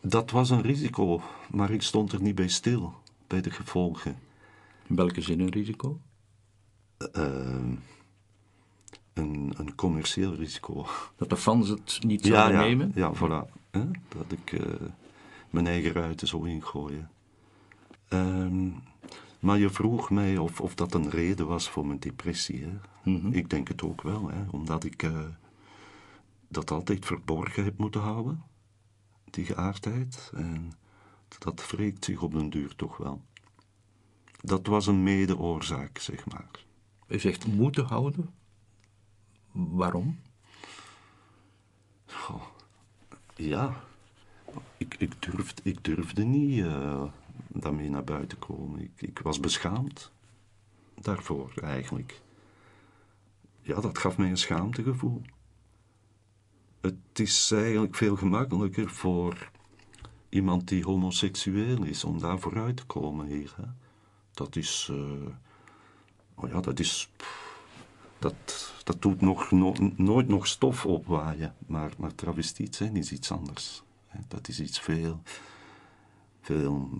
[0.00, 2.94] dat was een risico, maar ik stond er niet bij stil,
[3.26, 4.18] bij de gevolgen.
[4.86, 6.00] In welke zin een risico?
[6.96, 7.74] Ehm,
[9.12, 10.86] een, een commercieel risico.
[11.16, 12.92] Dat de fans het niet zouden ja, nemen?
[12.94, 13.59] Ja, voilà.
[13.70, 13.90] Hè?
[14.08, 14.86] Dat ik eh,
[15.50, 17.10] mijn eigen ruiten zou ingooien.
[18.08, 18.70] Ehm,
[19.40, 22.64] maar je vroeg mij of, of dat een reden was voor mijn depressie.
[22.64, 22.72] Hè?
[23.10, 23.32] Mhm.
[23.32, 24.42] Ik denk het ook wel, hè?
[24.50, 25.24] omdat ik eh,
[26.48, 28.42] dat altijd verborgen heb moeten houden,
[29.30, 30.30] die geaardheid.
[30.34, 30.72] En
[31.38, 33.22] dat wreekt zich op den duur toch wel.
[34.40, 36.50] Dat was een mede-oorzaak, zeg maar.
[37.06, 38.34] U zegt moeten houden.
[39.52, 40.18] Waarom?
[42.06, 42.42] Goh,
[43.40, 43.84] ja,
[44.76, 47.04] ik, ik, durfde, ik durfde niet eh,
[47.48, 48.80] daarmee naar buiten komen.
[48.80, 50.12] Ik, ik was beschaamd
[50.94, 52.20] daarvoor eigenlijk.
[53.62, 55.22] Ja, dat gaf mij een schaamtegevoel.
[56.80, 59.50] Het is eigenlijk veel gemakkelijker voor
[60.28, 63.54] iemand die homoseksueel is om daar vooruit te komen hier.
[63.56, 63.66] Hè.
[64.30, 65.32] Dat is, eh,
[66.34, 67.10] oh ja, dat is,
[68.20, 71.54] dat, dat doet nog, no- nooit nog stof opwaaien.
[71.66, 73.82] Maar, maar travestiet zijn is iets anders.
[74.28, 75.22] Dat is iets veel,
[76.40, 76.90] veel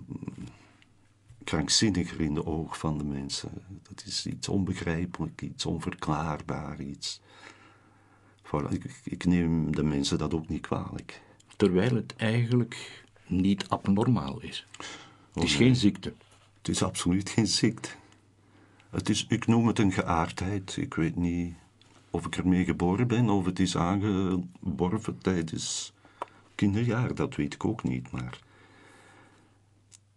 [1.43, 3.51] krankzinniger in de ogen van de mensen.
[3.89, 7.21] Dat is iets onbegrijpelijk, iets onverklaarbaar, iets...
[8.43, 11.21] Voilà, ik, ik neem de mensen dat ook niet kwalijk.
[11.57, 14.67] Terwijl het eigenlijk niet abnormaal is.
[15.33, 16.13] Het is Oh, geen ziekte.
[16.57, 17.89] Het is absoluut geen ziekte.
[18.91, 20.77] Het is, ik noem het een geaardheid.
[20.77, 21.53] Ik weet niet
[22.09, 25.93] of ik ermee geboren ben of het is aangeborven tijdens
[26.55, 27.15] kinderjaar.
[27.15, 28.11] Dat weet ik ook niet.
[28.11, 28.39] Maar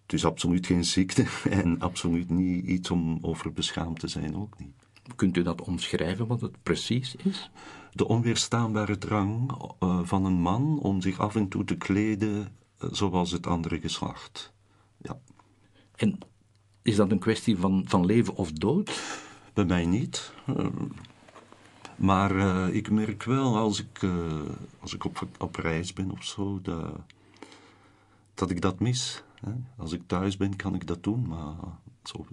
[0.02, 4.58] het is absoluut geen ziekte en absoluut niet iets om over beschaamd te zijn ook
[4.58, 4.74] niet.
[5.16, 7.50] Kunt u dat omschrijven wat het precies is?
[7.92, 12.88] De onweerstaanbare drang eh, van een man om zich af en toe te kleden eh,
[12.92, 14.52] zoals het andere geslacht.
[14.96, 15.18] Ja.
[15.94, 16.18] En
[16.84, 19.02] is dat een kwestie van, van leven of dood?
[19.52, 20.32] Bij mij niet.
[20.46, 20.66] Eh,
[21.96, 24.40] maar eh, ik merk wel als ik, eh,
[24.80, 26.92] als ik op, op reis ben of zo, dat,
[28.34, 29.22] dat ik dat mis.
[29.40, 29.52] Hè?
[29.76, 31.54] Als ik thuis ben, kan ik dat doen, maar
[32.02, 32.26] zo,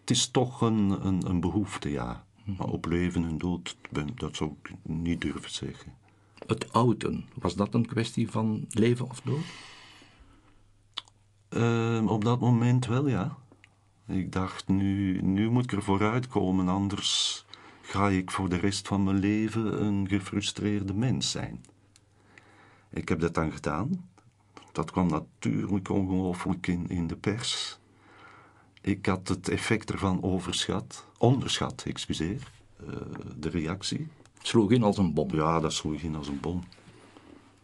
[0.00, 2.24] het is toch een, een, een behoefte, ja.
[2.44, 5.92] Maar op leven en dood, ben, dat zou ik niet durven zeggen.
[6.46, 9.44] Het ouden, was dat een kwestie van leven of dood?
[11.54, 13.36] Ehm, op dat moment wel, ja.
[14.06, 17.44] Ik dacht, nu, nu moet ik er vooruit komen, anders
[17.82, 21.64] ga ik voor de rest van mijn leven een gefrustreerde mens zijn.
[22.90, 24.08] Ik heb dat dan gedaan.
[24.72, 27.78] Dat kwam natuurlijk ongelooflijk in, in de pers.
[28.80, 32.86] Ik had het effect ervan overschat, onderschat, excuseer, eh,
[33.36, 34.08] de reactie.
[34.38, 35.34] Het sloeg in als een bom.
[35.34, 36.62] Ja, dat sloeg in als een bom.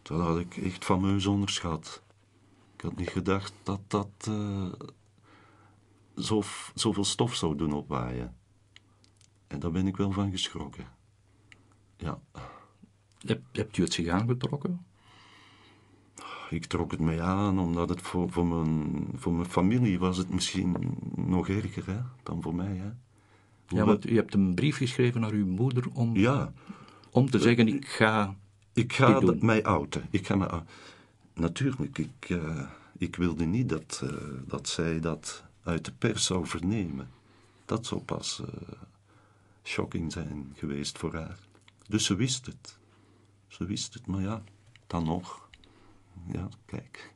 [0.01, 2.01] dat had ik echt fameus onderschat.
[2.81, 4.71] Ik had niet gedacht dat dat uh,
[6.17, 6.41] zo,
[6.73, 8.35] zoveel stof zou doen opwaaien.
[9.47, 10.85] En daar ben ik wel van geschrokken.
[11.97, 12.21] Ja.
[13.19, 14.85] Heb, hebt u het zich aangetrokken?
[16.49, 20.29] Ik trok het mij aan, omdat het voor, voor, mijn, voor mijn familie was het
[20.29, 22.75] misschien nog erger hè, dan voor mij.
[22.75, 22.91] Hè.
[23.77, 26.53] Ja, want u hebt een brief geschreven naar uw moeder om, ja.
[27.11, 28.35] om te zeggen, ik ga
[28.73, 30.07] Ik ga dat, mij outen.
[30.09, 30.49] Ik ga mij,
[31.33, 34.11] natuurlijk, ik, uh, ik wilde niet dat, uh,
[34.45, 37.09] dat zij dat uit de pers zou vernemen.
[37.65, 38.47] Dat zou pas uh,
[39.63, 41.37] shocking zijn geweest voor haar.
[41.87, 42.77] Dus ze wist het.
[43.47, 44.43] Ze wist het, maar ja,
[44.87, 45.49] dan nog.
[46.31, 47.13] Ja, kijk.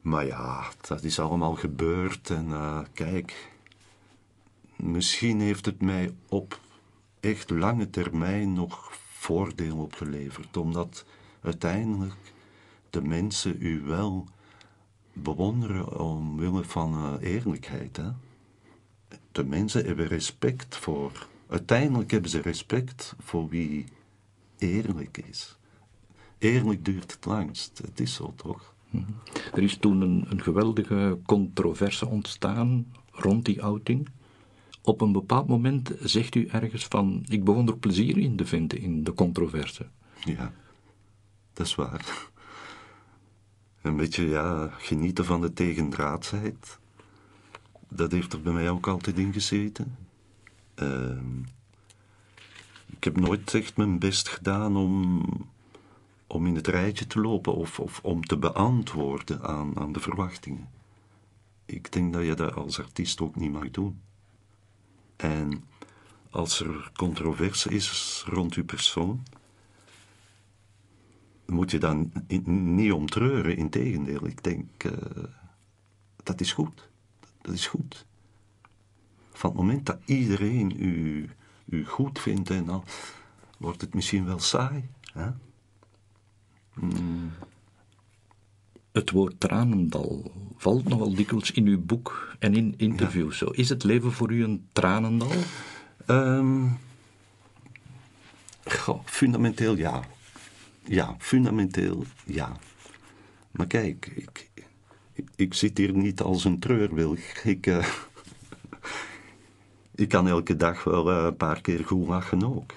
[0.00, 2.48] Maar ja, dat is allemaal gebeurd en
[2.92, 3.52] kijk,
[4.76, 6.60] misschien heeft het mij op
[7.20, 8.92] echt lange termijn nog
[9.26, 11.04] voordeel opgeleverd, omdat
[11.46, 12.32] uiteindelijk
[12.90, 14.28] de mensen u wel
[15.12, 17.96] bewonderen omwille van uh, eerlijkheid.
[17.96, 18.10] Hè?
[19.32, 21.26] De mensen hebben respect voor.
[21.48, 23.84] Uiteindelijk hebben ze respect voor wie
[24.58, 25.56] eerlijk is.
[26.38, 27.78] Eerlijk duurt het langst.
[27.78, 28.74] Het is zo toch?
[29.52, 34.08] Er is toen een, een geweldige controverse ontstaan rond die outing.
[34.82, 38.78] Op een bepaald moment zegt u ergens van: Ik begon er plezier in te vinden
[38.78, 39.86] in de controverse.
[40.24, 40.52] Ja,
[41.56, 42.28] dat is waar.
[43.82, 46.78] Een beetje, ja, genieten van de tegendraadsheid.
[47.88, 49.96] Dat heeft er bij mij ook altijd in gezeten.
[50.82, 51.18] Uh,
[52.86, 55.22] ik heb nooit echt mijn best gedaan om,
[56.26, 60.68] om in het rijtje te lopen of, of om te beantwoorden aan, aan de verwachtingen.
[61.64, 64.00] Ik denk dat je dat als artiest ook niet mag doen.
[65.16, 65.64] En
[66.30, 69.22] als er controverse is rond uw persoon,
[71.46, 72.12] moet je dan
[72.46, 73.56] niet om treuren.
[73.56, 74.92] Integendeel, ik denk, uh,
[76.22, 76.88] dat is goed.
[77.42, 78.06] Dat is goed.
[79.32, 81.28] Van het moment dat iedereen u,
[81.64, 82.84] u goed vindt, en dan
[83.58, 84.88] wordt het misschien wel saai.
[85.12, 85.28] Hè?
[86.74, 87.30] Mm.
[88.92, 93.38] Het woord tranendal valt nogal dikwijls in uw boek en in interviews.
[93.38, 93.46] Ja.
[93.46, 93.52] Zo.
[93.52, 95.32] Is het leven voor u een tranendal?
[96.06, 96.78] Um,
[98.64, 100.02] goh, fundamenteel ja.
[100.88, 102.56] Ja, fundamenteel ja.
[103.50, 104.50] Maar kijk, ik,
[105.36, 107.20] ik, zit hier niet als een treurwilg.
[107.44, 107.86] Ik, uh,
[109.94, 112.72] ik kan elke dag wel uh, een paar keer goed lachen ook.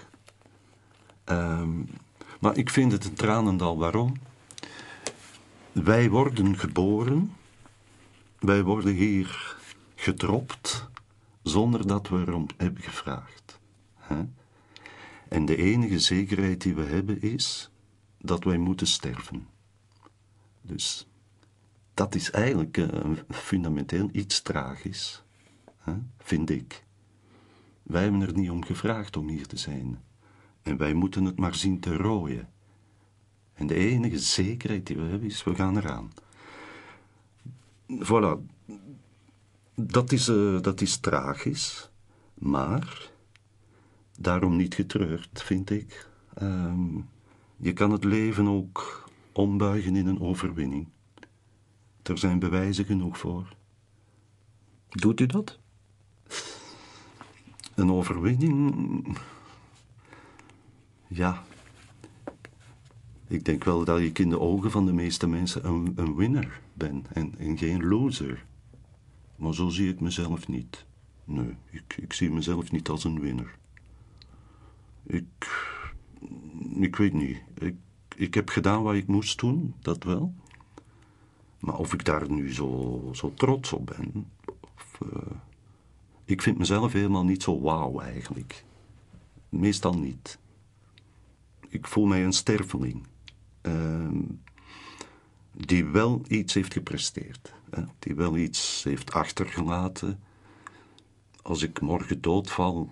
[1.26, 1.88] Um,
[2.40, 3.78] maar ik vind het een tranendal.
[3.78, 4.14] Waarom?
[5.72, 7.34] Wij worden geboren,
[8.40, 9.56] wij worden hier
[9.96, 10.90] gedropt
[11.44, 13.60] zonder dat we erom hebben gevraagd.
[13.98, 14.24] Hè?
[15.30, 17.69] En de enige zekerheid die we hebben is
[18.22, 19.48] dat wij moeten sterven.
[20.62, 21.08] Dus
[21.94, 22.88] dat is eigenlijk uh,
[23.30, 25.24] fundamenteel iets tragisch,
[25.78, 25.94] hè?
[26.18, 26.84] vind ik.
[27.84, 30.02] Wij hebben er niet om gevraagd om hier te zijn.
[30.62, 32.50] En wij moeten het maar zien te rooien.
[33.54, 36.12] En de enige zekerheid die we hebben is, we gaan eraan.
[37.88, 38.38] Voilà.
[39.76, 41.90] Dat is, uh, dat is tragisch,
[42.34, 43.10] maar
[44.18, 46.08] daarom niet getreurd, vind ik.
[46.42, 47.10] Um,
[47.62, 50.88] je kan het leven ook ombuigen in een overwinning.
[52.02, 53.56] Er zijn bewijzen genoeg voor.
[54.90, 55.60] Doet u dat?
[57.76, 59.18] Een overwinning.
[61.08, 61.44] Ja.
[63.28, 66.62] Ik denk wel dat ik in de ogen van de meeste mensen een, een winner
[66.74, 68.46] ben en, en geen loser.
[69.36, 70.86] Maar zo zie ik mezelf niet.
[71.24, 73.58] Nee, ik, ik zie mezelf niet als een winnaar.
[75.04, 75.78] Ik.
[76.80, 77.42] Ik weet niet.
[77.58, 77.76] Ik,
[78.16, 80.34] ik heb gedaan wat ik moest doen, dat wel.
[81.60, 84.30] Maar of ik daar nu zo, zo trots op ben.
[84.76, 85.32] Of, uh,
[86.26, 88.64] ik vind mezelf helemaal niet zo wauw eigenlijk.
[89.50, 90.40] Meestal niet.
[91.70, 93.08] Ik voel mij een sterveling.
[93.62, 94.10] Uh,
[95.52, 97.54] die wel iets heeft gepresteerd.
[97.70, 97.84] Hè?
[98.00, 100.20] Die wel iets heeft achtergelaten.
[101.42, 102.90] Als ik morgen doodval,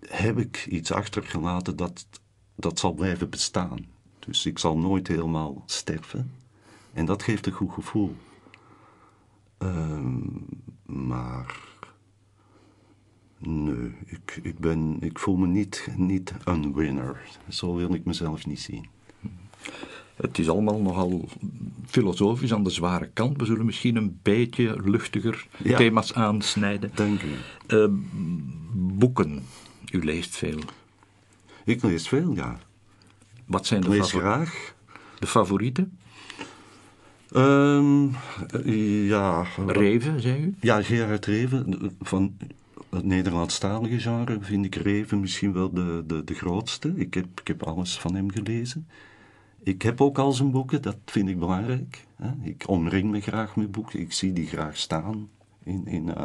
[0.00, 2.06] heb ik iets achtergelaten dat,
[2.54, 3.86] dat zal blijven bestaan.
[4.18, 6.32] Dus ik zal nooit helemaal sterven.
[6.92, 8.14] En dat geeft een goed gevoel.
[9.58, 9.98] Uh,
[10.82, 11.58] maar
[13.38, 17.20] nee, ik, ik, ben, ik voel me niet, niet een winner.
[17.48, 18.86] Zo wil ik mezelf niet zien.
[20.16, 21.28] Het is allemaal nogal
[21.86, 23.38] filosofisch aan de zware kant.
[23.38, 25.76] We zullen misschien een beetje luchtiger ja.
[25.76, 26.90] thema's aansnijden.
[26.94, 27.32] Dank u.
[27.68, 27.86] Uh,
[28.72, 29.42] boeken.
[29.90, 30.58] U leest veel.
[31.64, 32.58] Ik lees veel, ja.
[33.46, 34.74] Wat zijn de, Lees favor- graag.
[35.18, 35.98] de favorieten?
[37.32, 38.06] Ehm,
[39.06, 40.54] ja, Reven, zei u?
[40.60, 41.92] ja, Gerard Reven.
[42.00, 42.36] Van
[42.90, 46.92] het Nederlandstalige genre vind ik Reven misschien wel de, de, de grootste.
[46.96, 48.86] Ik heb, ik heb alles van hem gelezen.
[49.62, 52.04] Ik heb ook al zijn boeken, dat vind ik belangrijk.
[52.42, 54.00] Ik omring me graag met boeken.
[54.00, 55.28] Ik zie die graag staan
[55.64, 56.24] in, in, eh,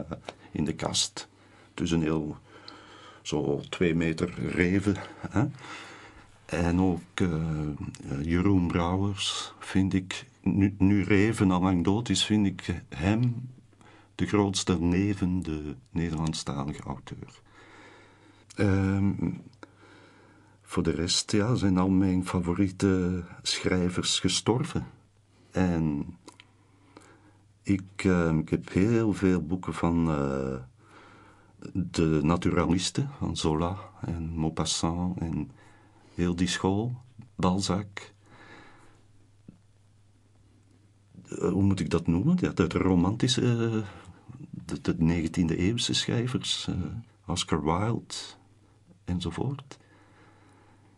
[0.52, 1.28] in de kast.
[1.74, 2.38] Dus een heel,
[3.22, 4.96] zo twee meter reven.
[5.30, 5.46] Hè.
[6.46, 7.28] En ook eh,
[8.22, 13.50] Jeroen Brouwers vind ik, nu, nu Reven al lang dood is, vind ik hem
[14.16, 17.42] de grootste levende Nederlandstalige auteur.
[18.56, 19.14] Ehm,
[20.62, 24.88] voor de rest ja, zijn al mijn favoriete schrijvers gestorven.
[25.52, 26.06] En
[27.64, 30.56] ik, eh, ik heb heel veel boeken van eh,
[31.74, 35.52] de naturalisten, van Zola en Maupassant en
[36.14, 36.96] heel die school,
[37.36, 38.14] Balzac.
[41.26, 42.38] Eh, hoe moet ik dat noemen?
[42.40, 43.42] Ja, de, romantische,
[44.50, 46.76] de, de 19e eeuwse schrijvers, eh,
[47.26, 48.16] Oscar Wilde
[49.06, 49.78] enzovoort.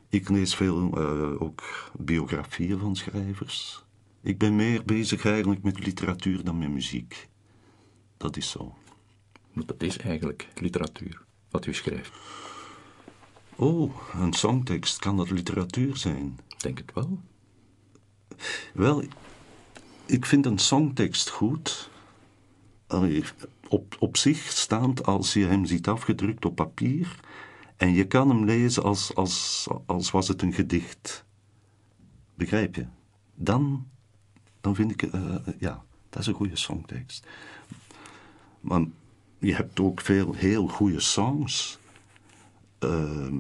[0.10, 3.86] Ik lees veel eh, ook biografieën van schrijvers.
[4.22, 7.30] Ik ben meer bezig eigenlijk met literatuur dan met muziek.
[8.18, 8.76] Dat is zo.
[9.54, 12.12] Want dat is eigenlijk literatuur, wat u schrijft.
[13.56, 16.40] Oh, een songtekst, kan dat literatuur zijn?
[16.58, 17.20] Denk het wel.
[18.74, 19.04] Wel,
[20.06, 21.90] ik vind een songtekst goed.
[23.68, 27.20] Op, op zich staand als je hem ziet afgedrukt op papier.
[27.78, 31.26] En je kan hem lezen als, als, als was het een gedicht.
[32.36, 32.86] Begrijp je?
[33.36, 33.88] Dan,
[34.62, 37.28] dan vind ik, eh, ja, dat is een goede songtekst.
[38.62, 38.86] Maar
[39.42, 41.80] je hebt ook veel heel goede songs.
[42.80, 43.38] Ehm,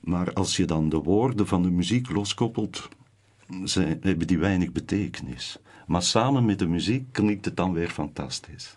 [0.00, 2.88] maar als je dan de woorden van de muziek loskoppelt,
[3.64, 5.58] zijn, hebben die weinig betekenis.
[5.86, 8.76] Maar samen met de muziek klinkt het dan weer fantastisch.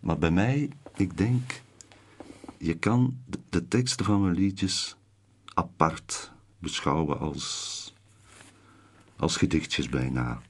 [0.00, 1.62] Maar bij mij, ik denk,
[2.58, 4.96] je kan de, teksten van mijn liedjes
[5.54, 7.94] apart beschouwen als,
[9.16, 10.40] als gedichtjes bijna.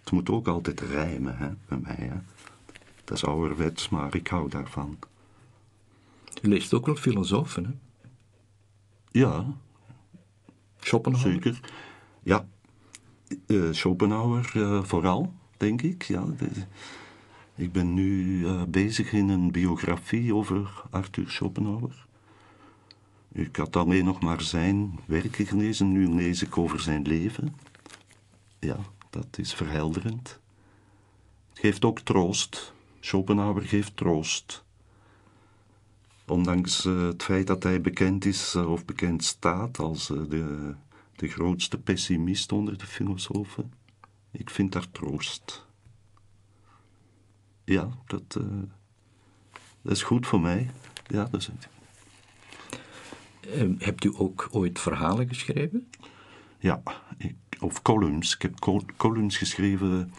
[0.00, 2.10] Het moet ook altijd rijmen, hè, bij mij.
[2.10, 2.31] Hè.
[3.12, 4.98] Dat is ouderwets, maar ik hou daarvan.
[6.42, 7.70] U leest ook wel filosofen, hè?
[9.10, 9.46] Ja,
[10.80, 11.32] Schopenhauer.
[11.32, 11.60] Zeker.
[12.22, 12.46] Ja,
[13.46, 16.02] eh, Schopenhauer eh, vooral, denk ik.
[16.02, 16.64] Ja, de-
[17.54, 22.06] ik ben nu eh, bezig in een biografie over Arthur Schopenhauer.
[23.32, 27.56] Ik had alleen nog maar zijn werken gelezen, nu lees ik over zijn leven.
[28.58, 28.76] Ja,
[29.10, 30.40] dat is verhelderend.
[31.48, 32.71] Het geeft ook troost.
[33.04, 34.64] Schopenhauer geeft troost.
[36.26, 40.74] Ondanks eh, het feit dat hij bekend is eh, of bekend staat als eh, de,
[41.16, 43.72] de grootste pessimist onder de filosofen.
[44.30, 45.66] Ik vind daar troost.
[47.64, 48.32] Ja, dat,
[49.82, 50.70] dat is goed voor mij.
[51.06, 51.68] Ja, dat is het.
[53.40, 55.90] Eh, hebt u ook ooit verhalen geschreven?
[56.58, 56.82] Ja,
[57.18, 58.34] ik, of columns.
[58.34, 60.12] Ik heb col- columns geschreven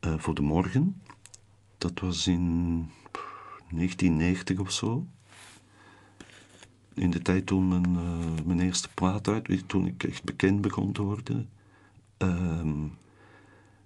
[0.00, 1.02] voor de morgen.
[1.78, 5.06] Dat was in pff, 1990 of zo.
[6.94, 10.92] In de tijd toen mijn, eh, mijn eerste plaat uit, toen ik echt bekend begon
[10.92, 11.48] te worden.
[12.16, 12.86] Ehm,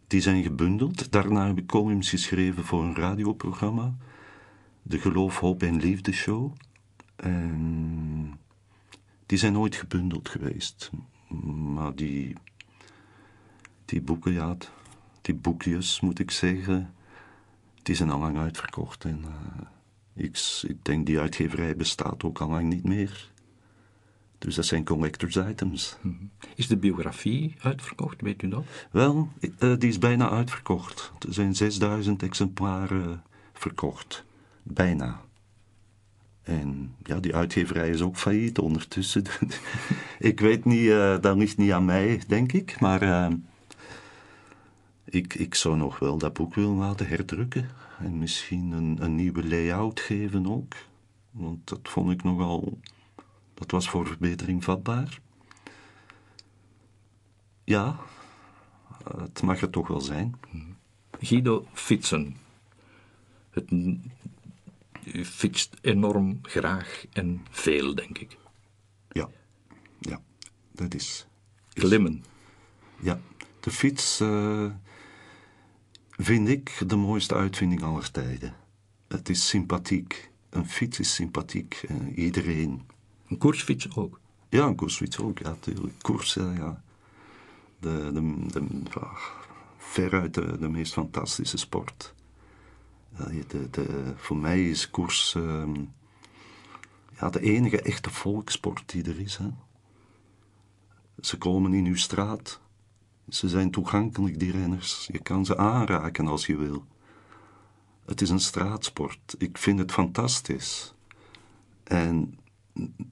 [0.07, 1.13] die zijn gebundeld.
[1.13, 3.95] Daarna heb ik columns geschreven voor een radioprogramma.
[4.83, 6.53] De Geloof, Hoop en Liefde Show.
[7.17, 8.39] En
[9.27, 10.91] die zijn nooit gebundeld geweest.
[11.75, 12.37] Maar die,
[13.85, 14.57] die boeken, ja,
[15.23, 16.95] die boekjes moet ik zeggen,
[17.83, 19.05] die zijn al lang uitverkocht.
[19.05, 20.39] En eh, ik,
[20.83, 23.31] denk die uitgeverij bestaat ook al lang niet meer.
[24.39, 25.97] Dus dat zijn collectors items.
[26.55, 28.65] Is de biografie uitverkocht, weet u dat?
[28.91, 31.13] Wel, eh, die is bijna uitverkocht.
[31.27, 33.23] Er zijn 6000 exemplaren
[33.53, 34.25] verkocht.
[34.63, 35.21] Bijna.
[36.43, 39.25] En ja, die uitgeverij is ook failliet ondertussen.
[40.19, 42.81] ik weet niet, eh, dat ligt niet aan mij, denk ik.
[42.81, 43.31] Maar
[45.13, 47.71] ik, ik zou nog wel dat boek willen laten herdrukken.
[47.99, 50.75] En misschien een, een nieuwe layout geven ook.
[51.31, 52.81] Want dat vond ik nogal...
[53.55, 55.21] Dat was voor verbetering vatbaar.
[57.65, 57.97] Ja,
[59.17, 60.35] het mag er toch wel zijn.
[61.21, 62.37] Guido Fietsen.
[63.51, 63.71] Het,
[65.05, 68.37] u fietst enorm graag en veel, denk ik.
[69.09, 69.29] Ja,
[69.99, 70.21] ja,
[70.71, 71.27] dat is.
[71.73, 72.25] Klimmen.
[73.01, 73.21] Ja,
[73.61, 74.71] de fiets eh,
[76.17, 78.55] vind ik de mooiste uitvinding aller tijden.
[79.09, 80.31] Het is sympathiek.
[80.51, 81.83] Een fiets is sympathiek.
[81.89, 82.83] eh, iedereen.
[83.29, 84.21] Een koersfiets ook.
[84.49, 85.95] Ja, een koersfiets ook, ja, natuurlijk.
[86.03, 86.83] Koers, ja.
[87.79, 89.17] De, de, de, ah,
[89.79, 92.15] veruit de, de meest fantastische sport.
[93.49, 95.75] De, de, voor mij is koers ehm,
[97.21, 99.37] ja, de enige echte volkssport die er is.
[99.37, 99.49] Hè.
[101.21, 102.61] Ze komen in uw straat.
[103.33, 105.09] Ze zijn toegankelijk, die renners.
[105.13, 106.85] Je kan ze aanraken als je wil.
[108.05, 109.35] Het is een straatsport.
[109.39, 110.95] Ik vind het fantastisch.
[111.85, 112.39] En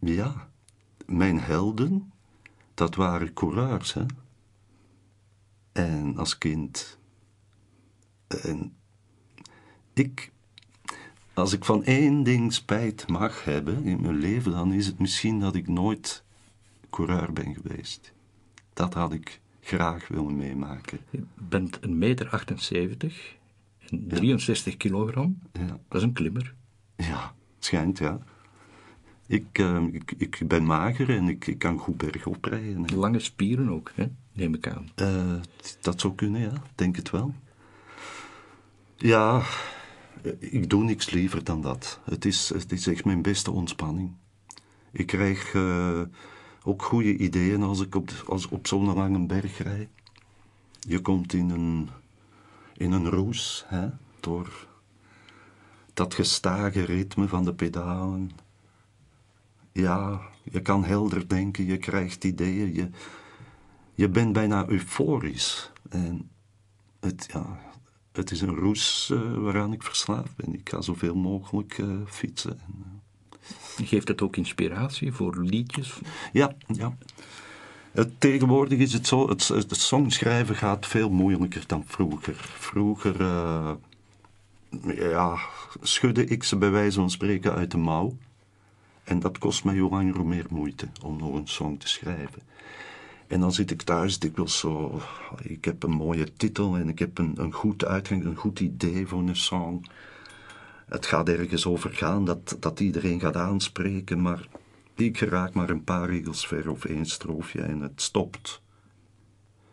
[0.00, 0.50] ja,
[1.06, 2.12] mijn helden,
[2.74, 3.92] dat waren coureurs.
[3.92, 4.04] Hè?
[5.72, 6.98] En als kind.
[8.26, 8.76] En
[9.92, 10.32] ik,
[11.34, 15.40] als ik van één ding spijt mag hebben in mijn leven, dan is het misschien
[15.40, 16.24] dat ik nooit
[16.90, 18.12] coureur ben geweest.
[18.72, 19.40] Dat had ik
[19.76, 20.98] graag willen meemaken.
[21.10, 23.36] Je bent een meter 78
[23.90, 25.38] en 63 kilogram.
[25.52, 25.78] Ja.
[25.88, 26.54] Dat is een klimmer.
[26.96, 28.18] Ja, schijnt, ja.
[29.26, 32.84] Ik, uh, ik, ik ben mager en ik, ik kan goed bergop rijden.
[32.84, 32.94] hè.
[32.96, 34.06] Lange spieren ook, hè?
[34.32, 34.88] neem ik aan.
[34.94, 35.34] Eh,
[35.80, 36.52] dat zou kunnen, ja.
[36.74, 37.34] Denk het wel.
[38.96, 39.42] Ja,
[40.22, 42.00] eh, ik doe niks liever dan dat.
[42.04, 44.12] Het is, het is echt mijn beste ontspanning.
[44.92, 46.00] Ik krijg eh,
[46.64, 49.88] ook goede ideeën als ik op, als op zo'n lange berg rijd.
[50.80, 51.88] Je komt in een,
[52.76, 53.88] in een roes, hè,
[54.20, 54.66] door
[55.94, 58.30] dat gestage ritme van de pedalen.
[59.72, 62.90] Ja, je kan helder denken, je krijgt ideeën, je,
[63.94, 65.70] je bent bijna euforisch.
[65.88, 66.30] En
[67.00, 67.58] het, ja,
[68.12, 70.54] het is een roes eh, waaraan ik verslaafd ben.
[70.54, 72.60] Ik ga zoveel mogelijk eh, fietsen.
[72.60, 72.99] En, eh,
[73.84, 75.98] Geeft het ook inspiratie voor liedjes?
[76.32, 76.96] ja, ja.
[77.92, 82.34] Het, tegenwoordig is het zo, het, het songschrijven gaat veel moeilijker dan vroeger.
[82.38, 83.72] Vroeger eh,
[84.94, 85.38] ja,
[85.80, 88.16] schudde ik ze bij wijze van spreken uit de mouw.
[89.04, 92.42] En dat kost mij hoe langer hoe meer moeite om nog een song te schrijven.
[93.26, 95.00] En dan zit ik thuis dikwijls zo...
[95.42, 99.06] Ik heb een mooie titel en ik heb een, een goed uitgang, een goed idee
[99.06, 99.84] voor een song.
[100.90, 104.48] Het gaat ergens over gaan dat, dat iedereen gaat aanspreken, maar
[104.94, 108.62] ik raak maar een paar regels ver of één stroofje en het stopt.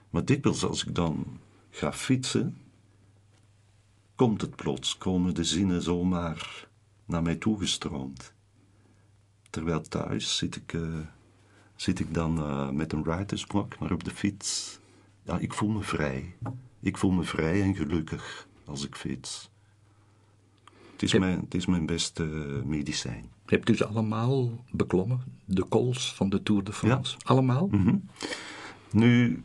[0.09, 1.39] Maar dikwijls als ik dan
[1.69, 2.57] ga fietsen,
[4.15, 6.67] komt het plots, komen de zinnen zomaar
[7.05, 8.33] naar mij toegestroomd.
[9.49, 10.99] Terwijl thuis zit ik, eh,
[11.75, 14.79] zit ik dan eh, met een writersblok, maar op de fiets.
[15.23, 16.35] Ja, ik voel me vrij.
[16.79, 19.49] Ik voel me vrij en gelukkig als ik fiets.
[20.97, 22.23] Het is, Heb- mijn, het is mijn beste
[22.65, 23.21] medicijn.
[23.45, 27.15] Je hebt dus allemaal beklommen, de kools van de Tour de France.
[27.23, 27.69] Allemaal?
[28.91, 29.43] Nu,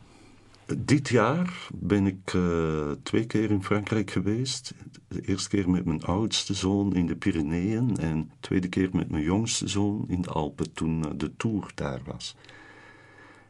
[0.79, 4.75] dit jaar ben ik eh, twee keer in Frankrijk geweest.
[5.09, 9.11] De eerste keer met mijn oudste zoon in de Pyreneeën en de tweede keer met
[9.11, 12.37] mijn jongste zoon in de Alpen toen eh, de Tour daar was.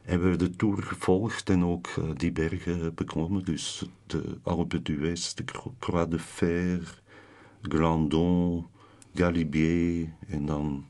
[0.03, 3.45] En we hebben de Tour gevolgd en ook eh, die bergen beklommen.
[3.45, 7.02] Dus de Alpe d'Huez, de Cro- Croix de Fer,
[7.63, 8.67] Grandon,
[9.15, 10.87] Galibier en dan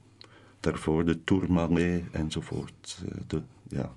[0.61, 2.99] daarvoor de Tourmalet enzovoort.
[3.09, 3.95] Eh, de, ja,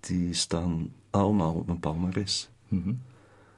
[0.00, 2.48] die staan allemaal op mijn palmares.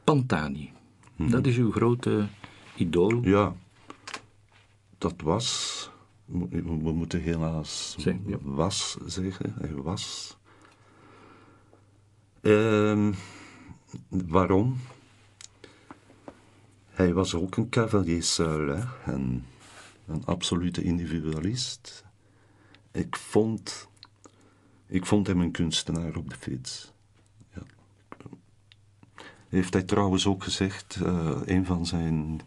[0.04, 0.72] Pantani.
[1.16, 2.26] Dat is uw grote
[2.76, 3.22] idool.
[3.22, 3.54] Ja,
[4.98, 5.90] dat was.
[6.24, 8.36] We we moeten helaas Zeg, ja.
[8.40, 9.54] was zeggen.
[9.58, 10.36] Hij was.
[12.40, 13.12] Ehm,
[14.08, 14.76] waarom?
[16.96, 19.12] Hij was ook een cavalier seul, hè?
[19.12, 19.44] Een,
[20.24, 22.04] absolute individualist.
[22.90, 23.88] Ik vond,
[24.86, 26.92] ik vond hem een kunstenaar op de fiets.
[27.54, 27.62] Ja.
[29.48, 32.40] Heeft hij trouwens ook gezegd, eh, een van zijn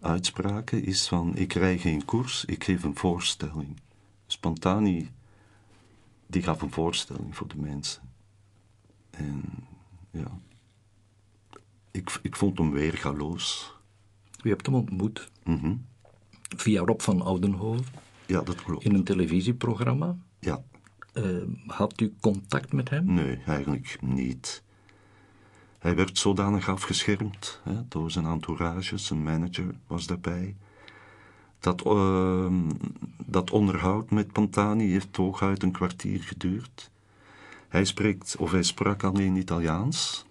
[0.00, 3.80] uitspraken is van, ik rij geen koers, ik geef een voorstelling.
[4.26, 5.10] Spontani,
[6.26, 8.02] die gaf een voorstelling voor de mensen.
[9.10, 9.42] En
[10.10, 10.38] ja,
[11.90, 13.76] ik, ik vond hem weergaloos.
[14.42, 15.74] U hebt hem ontmoet Mhm.
[16.56, 17.84] via Rob van Oudenhoven
[18.26, 18.84] Ja, dat klopt.
[18.84, 20.16] in een televisieprogramma.
[20.40, 20.62] Ja,
[21.12, 21.24] Eh,
[21.66, 23.04] had u contact met hem?
[23.14, 24.62] nee, eigenlijk niet.
[25.78, 30.56] Hij werd zodanig afgeschermd hè, door zijn entourage, zijn manager was daarbij.
[31.60, 32.70] Dat, ehm,
[33.26, 36.90] dat onderhoud met Pantani heeft hooguit een kwartier geduurd.
[37.68, 40.24] Hij spreekt, of hij sprak alleen Italiaans.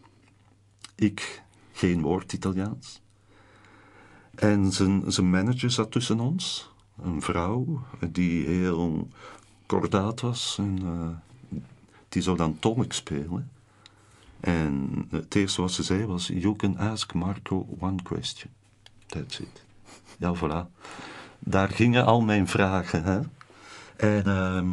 [0.96, 3.02] Ik geen woord Italiaans.
[4.38, 6.72] En zijn, manager zat tussen ons.
[7.02, 9.08] Een vrouw die heel
[9.66, 10.56] kordaat was.
[10.60, 11.60] En, eh,
[12.10, 13.52] die zou dan tonic spelen.
[14.40, 18.52] En het eerste wat ze zei was: You can ask Marco one question.
[19.06, 19.64] That's it.
[20.18, 20.72] Ja, voilà.
[21.40, 23.04] Daar gingen al mijn vragen.
[23.04, 23.20] Hè?
[23.96, 24.70] En ehm,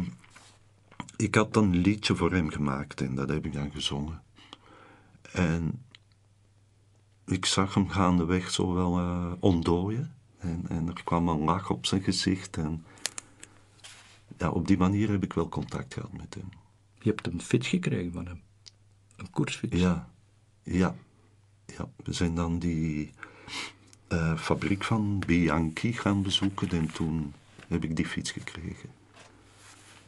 [1.15, 4.21] ik had een liedje voor hem gemaakt en dat heb ik dan gezongen.
[5.31, 5.84] En
[7.25, 10.13] ik zag hem gaandeweg zo wel uh, ontdooien.
[10.37, 12.57] En, en er kwam een lach op zijn gezicht.
[12.57, 12.85] En
[14.37, 16.49] ja, op die manier heb ik wel contact gehad met hem.
[16.99, 18.41] Je hebt een fiets gekregen van hem?
[19.15, 19.79] Een koersfiets?
[19.79, 20.09] Ja,
[20.63, 20.95] ja.
[21.65, 21.89] ja.
[22.03, 23.13] We zijn dan die
[24.09, 27.33] uh, fabriek van Bianchi gaan bezoeken en toen
[27.67, 28.89] heb ik die fiets gekregen.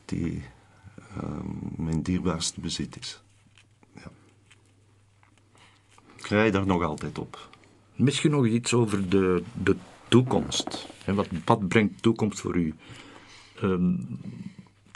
[0.06, 0.44] Die
[1.18, 1.40] uh,
[1.76, 3.22] mijn dierbaarste bezit is.
[6.18, 7.50] Ik rij daar nog altijd op.
[7.96, 9.76] Misschien nog iets over de, de
[10.08, 10.88] toekomst.
[11.06, 12.74] En wat, wat brengt toekomst voor u?
[13.64, 14.20] Um,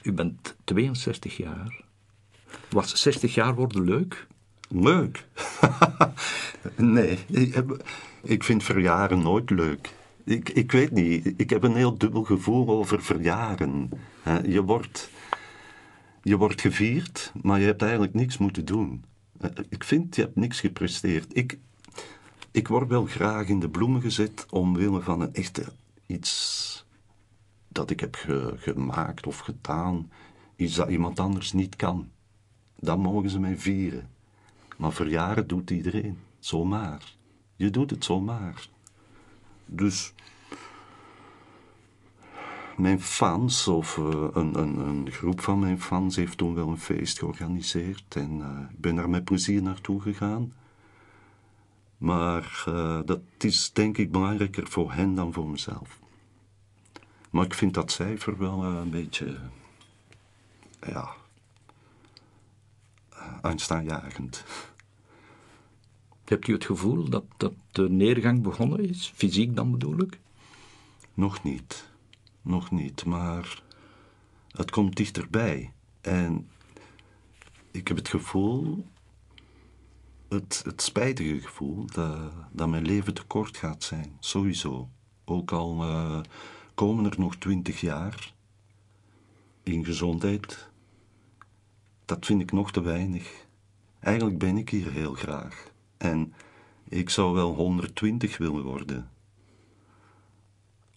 [0.03, 1.83] u bent 62 jaar.
[2.69, 4.27] Was 60 jaar worden leuk?
[4.67, 5.27] Leuk?
[6.75, 7.19] nee,
[8.21, 9.93] ik vind verjaren nooit leuk.
[10.23, 13.89] Ik, ik weet niet, ik heb een heel dubbel gevoel over verjaren.
[14.47, 15.09] Je wordt,
[16.23, 19.03] je wordt gevierd, maar je hebt eigenlijk niks moeten doen.
[19.69, 21.37] Ik vind, je hebt niks gepresteerd.
[21.37, 21.59] Ik,
[22.51, 25.65] ik word wel graag in de bloemen gezet omwille van een echte
[26.05, 26.85] iets
[27.67, 28.15] dat ik heb
[28.55, 30.11] gemaakt of gedaan,
[30.55, 32.09] iets dat iemand anders niet kan.
[32.79, 34.09] Dan mogen ze mij vieren.
[34.77, 37.15] Maar verjaren doet iedereen, zomaar.
[37.55, 38.69] Je doet het zomaar.
[39.65, 40.13] Dus
[42.77, 46.79] mijn fans, of uh, een, een, een, groep van mijn fans, heeft toen wel een
[46.79, 48.15] feest georganiseerd.
[48.15, 50.53] En uh, ik ben daar met plezier naartoe gegaan.
[51.97, 55.99] Maar uh, dat is denk ik belangrijker voor hen dan voor mezelf.
[57.29, 59.37] Maar ik vind dat cijfer wel een beetje.
[60.87, 61.09] ja.
[63.41, 64.43] aanstaanjagend.
[66.25, 69.11] Hebt u het gevoel dat, dat de neergang begonnen is?
[69.15, 70.19] Fysiek dan bedoel ik?
[71.13, 71.90] Nog niet.
[72.41, 73.61] Nog niet, maar
[74.47, 75.73] het komt dichterbij.
[76.01, 76.49] En
[77.71, 78.85] ik heb het gevoel,
[80.29, 84.17] het, het spijtige gevoel, dat, dat mijn leven te kort gaat zijn.
[84.19, 84.89] Sowieso.
[85.25, 86.19] Ook al uh,
[86.73, 88.33] komen er nog twintig jaar
[89.63, 90.69] in gezondheid.
[92.05, 93.45] Dat vind ik nog te weinig.
[93.99, 95.71] Eigenlijk ben ik hier heel graag.
[95.97, 96.33] En
[96.83, 99.09] ik zou wel 120 willen worden.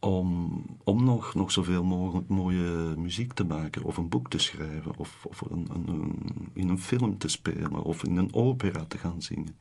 [0.05, 4.96] Om, om nog, nog zoveel mogelijk mooie muziek te maken, of een boek te schrijven,
[4.96, 9.22] of, of een, een, in een film te spelen, of in een opera te gaan
[9.22, 9.57] zingen.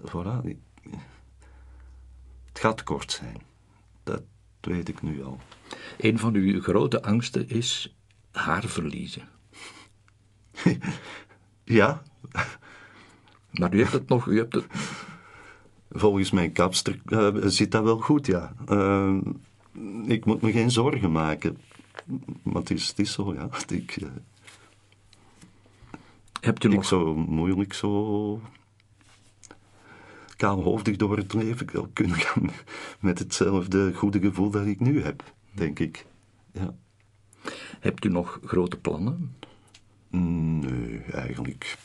[0.00, 0.56] Voilà.
[2.46, 3.36] Het gaat kort zijn.
[4.02, 4.22] Dat
[4.60, 5.38] weet ik nu al.
[5.98, 7.96] Een van uw grote angsten is
[8.30, 9.28] haar verliezen.
[11.64, 12.02] ja.
[13.50, 14.66] Maar u hebt het nog, u hebt het...
[15.90, 18.52] Volgens mijn kapster uh, zit dat wel goed, ja.
[18.68, 19.16] Uh,
[20.06, 21.58] ik moet me geen zorgen maken.
[22.42, 23.48] Maar het is, het is zo, ja.
[23.68, 24.08] Ik, uh,
[26.40, 26.84] Hebt u ik nog...
[26.84, 28.40] zou moeilijk zo
[30.36, 32.50] kaalhoofdig door het leven kunnen gaan
[33.00, 36.06] met hetzelfde goede gevoel dat ik nu heb, denk ik.
[36.52, 36.74] Ja.
[37.80, 39.34] Hebt u nog grote plannen?
[40.10, 41.76] Nee, eigenlijk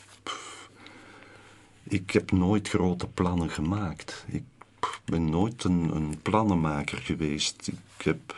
[1.88, 4.24] ik heb nooit grote plannen gemaakt.
[4.28, 4.44] Ik
[5.04, 7.68] ben nooit een, een plannenmaker geweest.
[7.68, 8.36] Ik, heb,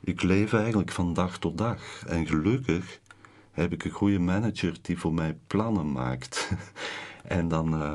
[0.00, 2.04] ik leef eigenlijk van dag tot dag.
[2.06, 3.00] En gelukkig
[3.50, 6.50] heb ik een goede manager die voor mij plannen maakt.
[7.22, 7.94] en dan uh,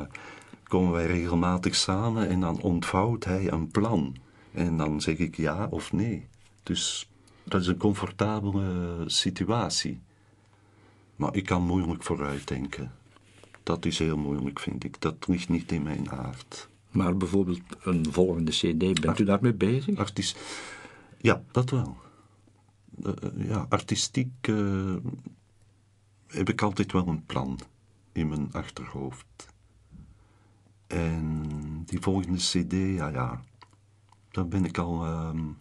[0.64, 4.16] komen wij regelmatig samen en dan ontvouwt hij een plan.
[4.52, 6.28] En dan zeg ik ja of nee.
[6.62, 7.10] Dus
[7.44, 10.00] dat is een comfortabele situatie.
[11.16, 12.92] Maar ik kan moeilijk vooruitdenken
[13.68, 15.00] dat is heel moeilijk, vind ik.
[15.00, 16.68] Dat ligt niet in mijn aard.
[16.90, 19.98] Maar bijvoorbeeld een volgende CD, bent u daarmee bezig?
[21.18, 21.96] Ja, dat wel.
[23.06, 23.12] Uh,
[23.48, 24.96] ja, artistiek uh,
[26.26, 27.58] heb ik altijd wel een plan
[28.12, 29.46] in mijn achterhoofd.
[30.86, 31.42] En
[31.84, 33.42] die volgende CD, ja, ja,
[34.30, 35.56] daar ben ik al um,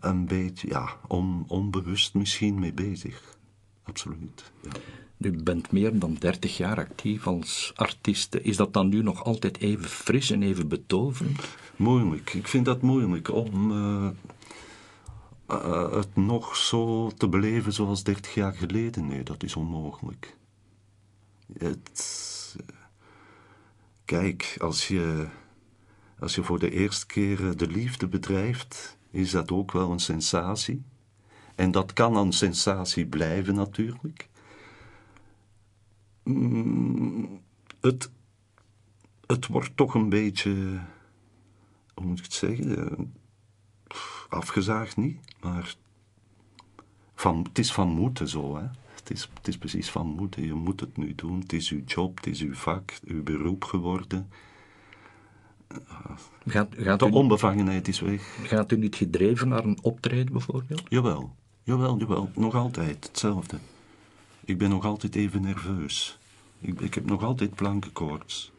[0.00, 3.36] een beetje, ja, on, onbewust misschien mee bezig.
[3.82, 4.52] Absoluut.
[4.62, 4.70] Ja.
[5.24, 8.34] U bent meer dan 30 jaar actief als artiest.
[8.34, 11.40] Is dat dan nu nog altijd even fris en even betoverend?
[11.76, 12.34] Moeilijk.
[12.34, 14.08] Ik vind dat moeilijk om uh,
[15.50, 19.06] uh, het nog zo te beleven zoals 30 jaar geleden.
[19.06, 20.36] Nee, dat is onmogelijk.
[21.58, 22.56] Het,
[24.04, 25.26] kijk, als je,
[26.18, 30.82] als je voor de eerste keer de liefde bedrijft, is dat ook wel een sensatie.
[31.54, 34.28] En dat kan een sensatie blijven natuurlijk.
[36.22, 37.40] Mm,
[37.80, 38.10] het,
[39.26, 40.80] het wordt toch een beetje,
[41.94, 43.14] hoe moet ik het zeggen,
[44.28, 45.74] afgezaagd niet, maar
[47.14, 48.66] van, het is van moeten zo, hè.
[48.94, 50.44] Het is, het is precies van moeten.
[50.44, 51.40] Je moet het nu doen.
[51.40, 54.28] Het is uw job, het is uw vak, uw beroep geworden.
[56.46, 58.38] Gaat, gaat, De u, onbevangenheid is weg.
[58.42, 60.82] gaat u niet gedreven naar een optreden bijvoorbeeld?
[60.88, 62.30] Jawel, jawel, jawel.
[62.34, 63.58] Nog altijd hetzelfde.
[64.44, 66.18] Ik ben nog altijd even nerveus.
[66.58, 68.52] Ik, ik heb nog altijd plankenkoorts.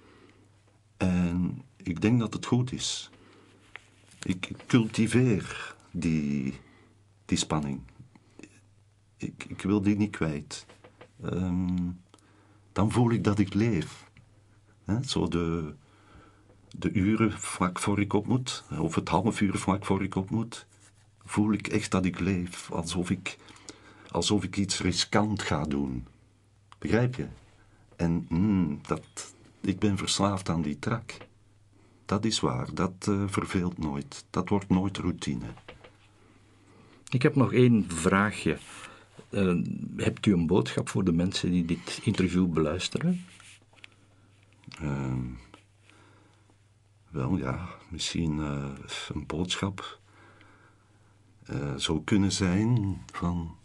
[0.97, 3.09] En ik denk dat het goed is.
[4.23, 6.53] Ik cultiveer die,
[7.25, 7.81] die spanning.
[9.17, 10.65] Ik, ik wil die niet kwijt.
[11.23, 11.89] Ehm,
[12.71, 14.11] dan voel ik dat ik leef.
[15.05, 15.73] Zo de,
[16.77, 20.29] de uren vlak voor ik op moet, of het half uur vlak voor ik op
[20.29, 20.65] moet,
[21.25, 22.71] voel ik echt dat ik leef.
[22.71, 23.37] Alsof ik,
[24.13, 26.07] alsof ik iets riskant ga doen.
[26.79, 27.27] Begrijp je?
[27.95, 31.17] En mm, dat, ik ben verslaafd aan die trak.
[32.05, 34.25] Dat is waar, dat eh, verveelt nooit.
[34.29, 35.45] Dat wordt nooit routine.
[37.09, 38.57] Ik heb nog één vraagje.
[39.29, 39.55] Eh,
[39.97, 43.25] hebt u een boodschap voor de mensen die dit interview beluisteren?
[44.79, 45.27] Ehm,
[47.09, 48.69] wel ja, misschien eh,
[49.13, 50.01] een boodschap
[51.75, 53.55] zou kunnen zijn van.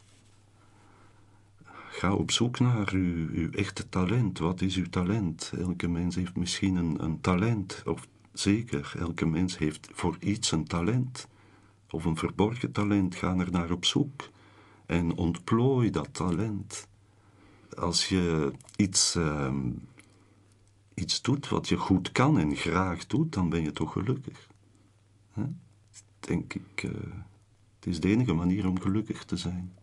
[1.98, 4.38] Ga op zoek naar uw, echte talent.
[4.38, 5.52] Wat is uw talent?
[5.58, 7.82] Elke mens heeft misschien een, een talent.
[7.86, 11.28] Of zeker, elke mens heeft voor iets een talent.
[11.90, 13.14] Of een verborgen talent.
[13.14, 14.28] Ga er naar op zoek.
[14.86, 16.88] En ontplooi dat talent.
[17.76, 19.70] Als je iets ehm,
[20.94, 24.48] iets doet wat je goed kan en graag doet, dan ben je toch gelukkig.
[25.32, 25.44] Hè?
[26.20, 26.90] Denk ik, eh,
[27.74, 29.77] het is de enige manier om gelukkig te zijn.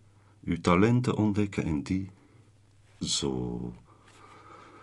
[0.45, 2.09] Uw talenten ontdekken en die
[2.99, 3.73] zo,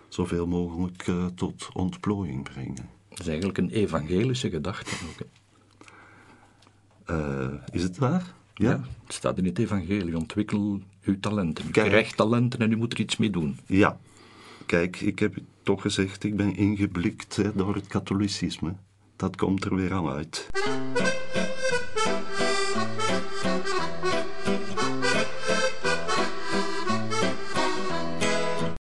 [0.09, 2.89] zoveel mogelijk eh, tot ontplooiing brengen.
[3.09, 5.19] Dat is eigenlijk een evangelische gedachte ook.
[5.19, 5.25] hè.
[7.05, 8.35] Eh, is het waar?
[8.55, 8.81] Ja?
[9.05, 10.17] Het staat in het evangelie.
[10.17, 11.67] Ontwikkel uw talenten.
[11.67, 11.89] U Kijk.
[11.89, 13.59] krijgt talenten en u moet er iets mee doen.
[13.67, 13.99] Ja.
[14.67, 18.75] Kijk, ik heb het toch gezegd, ik ben ingeblikt hè, door het katholicisme.
[19.17, 20.49] Dat komt er weer aan uit.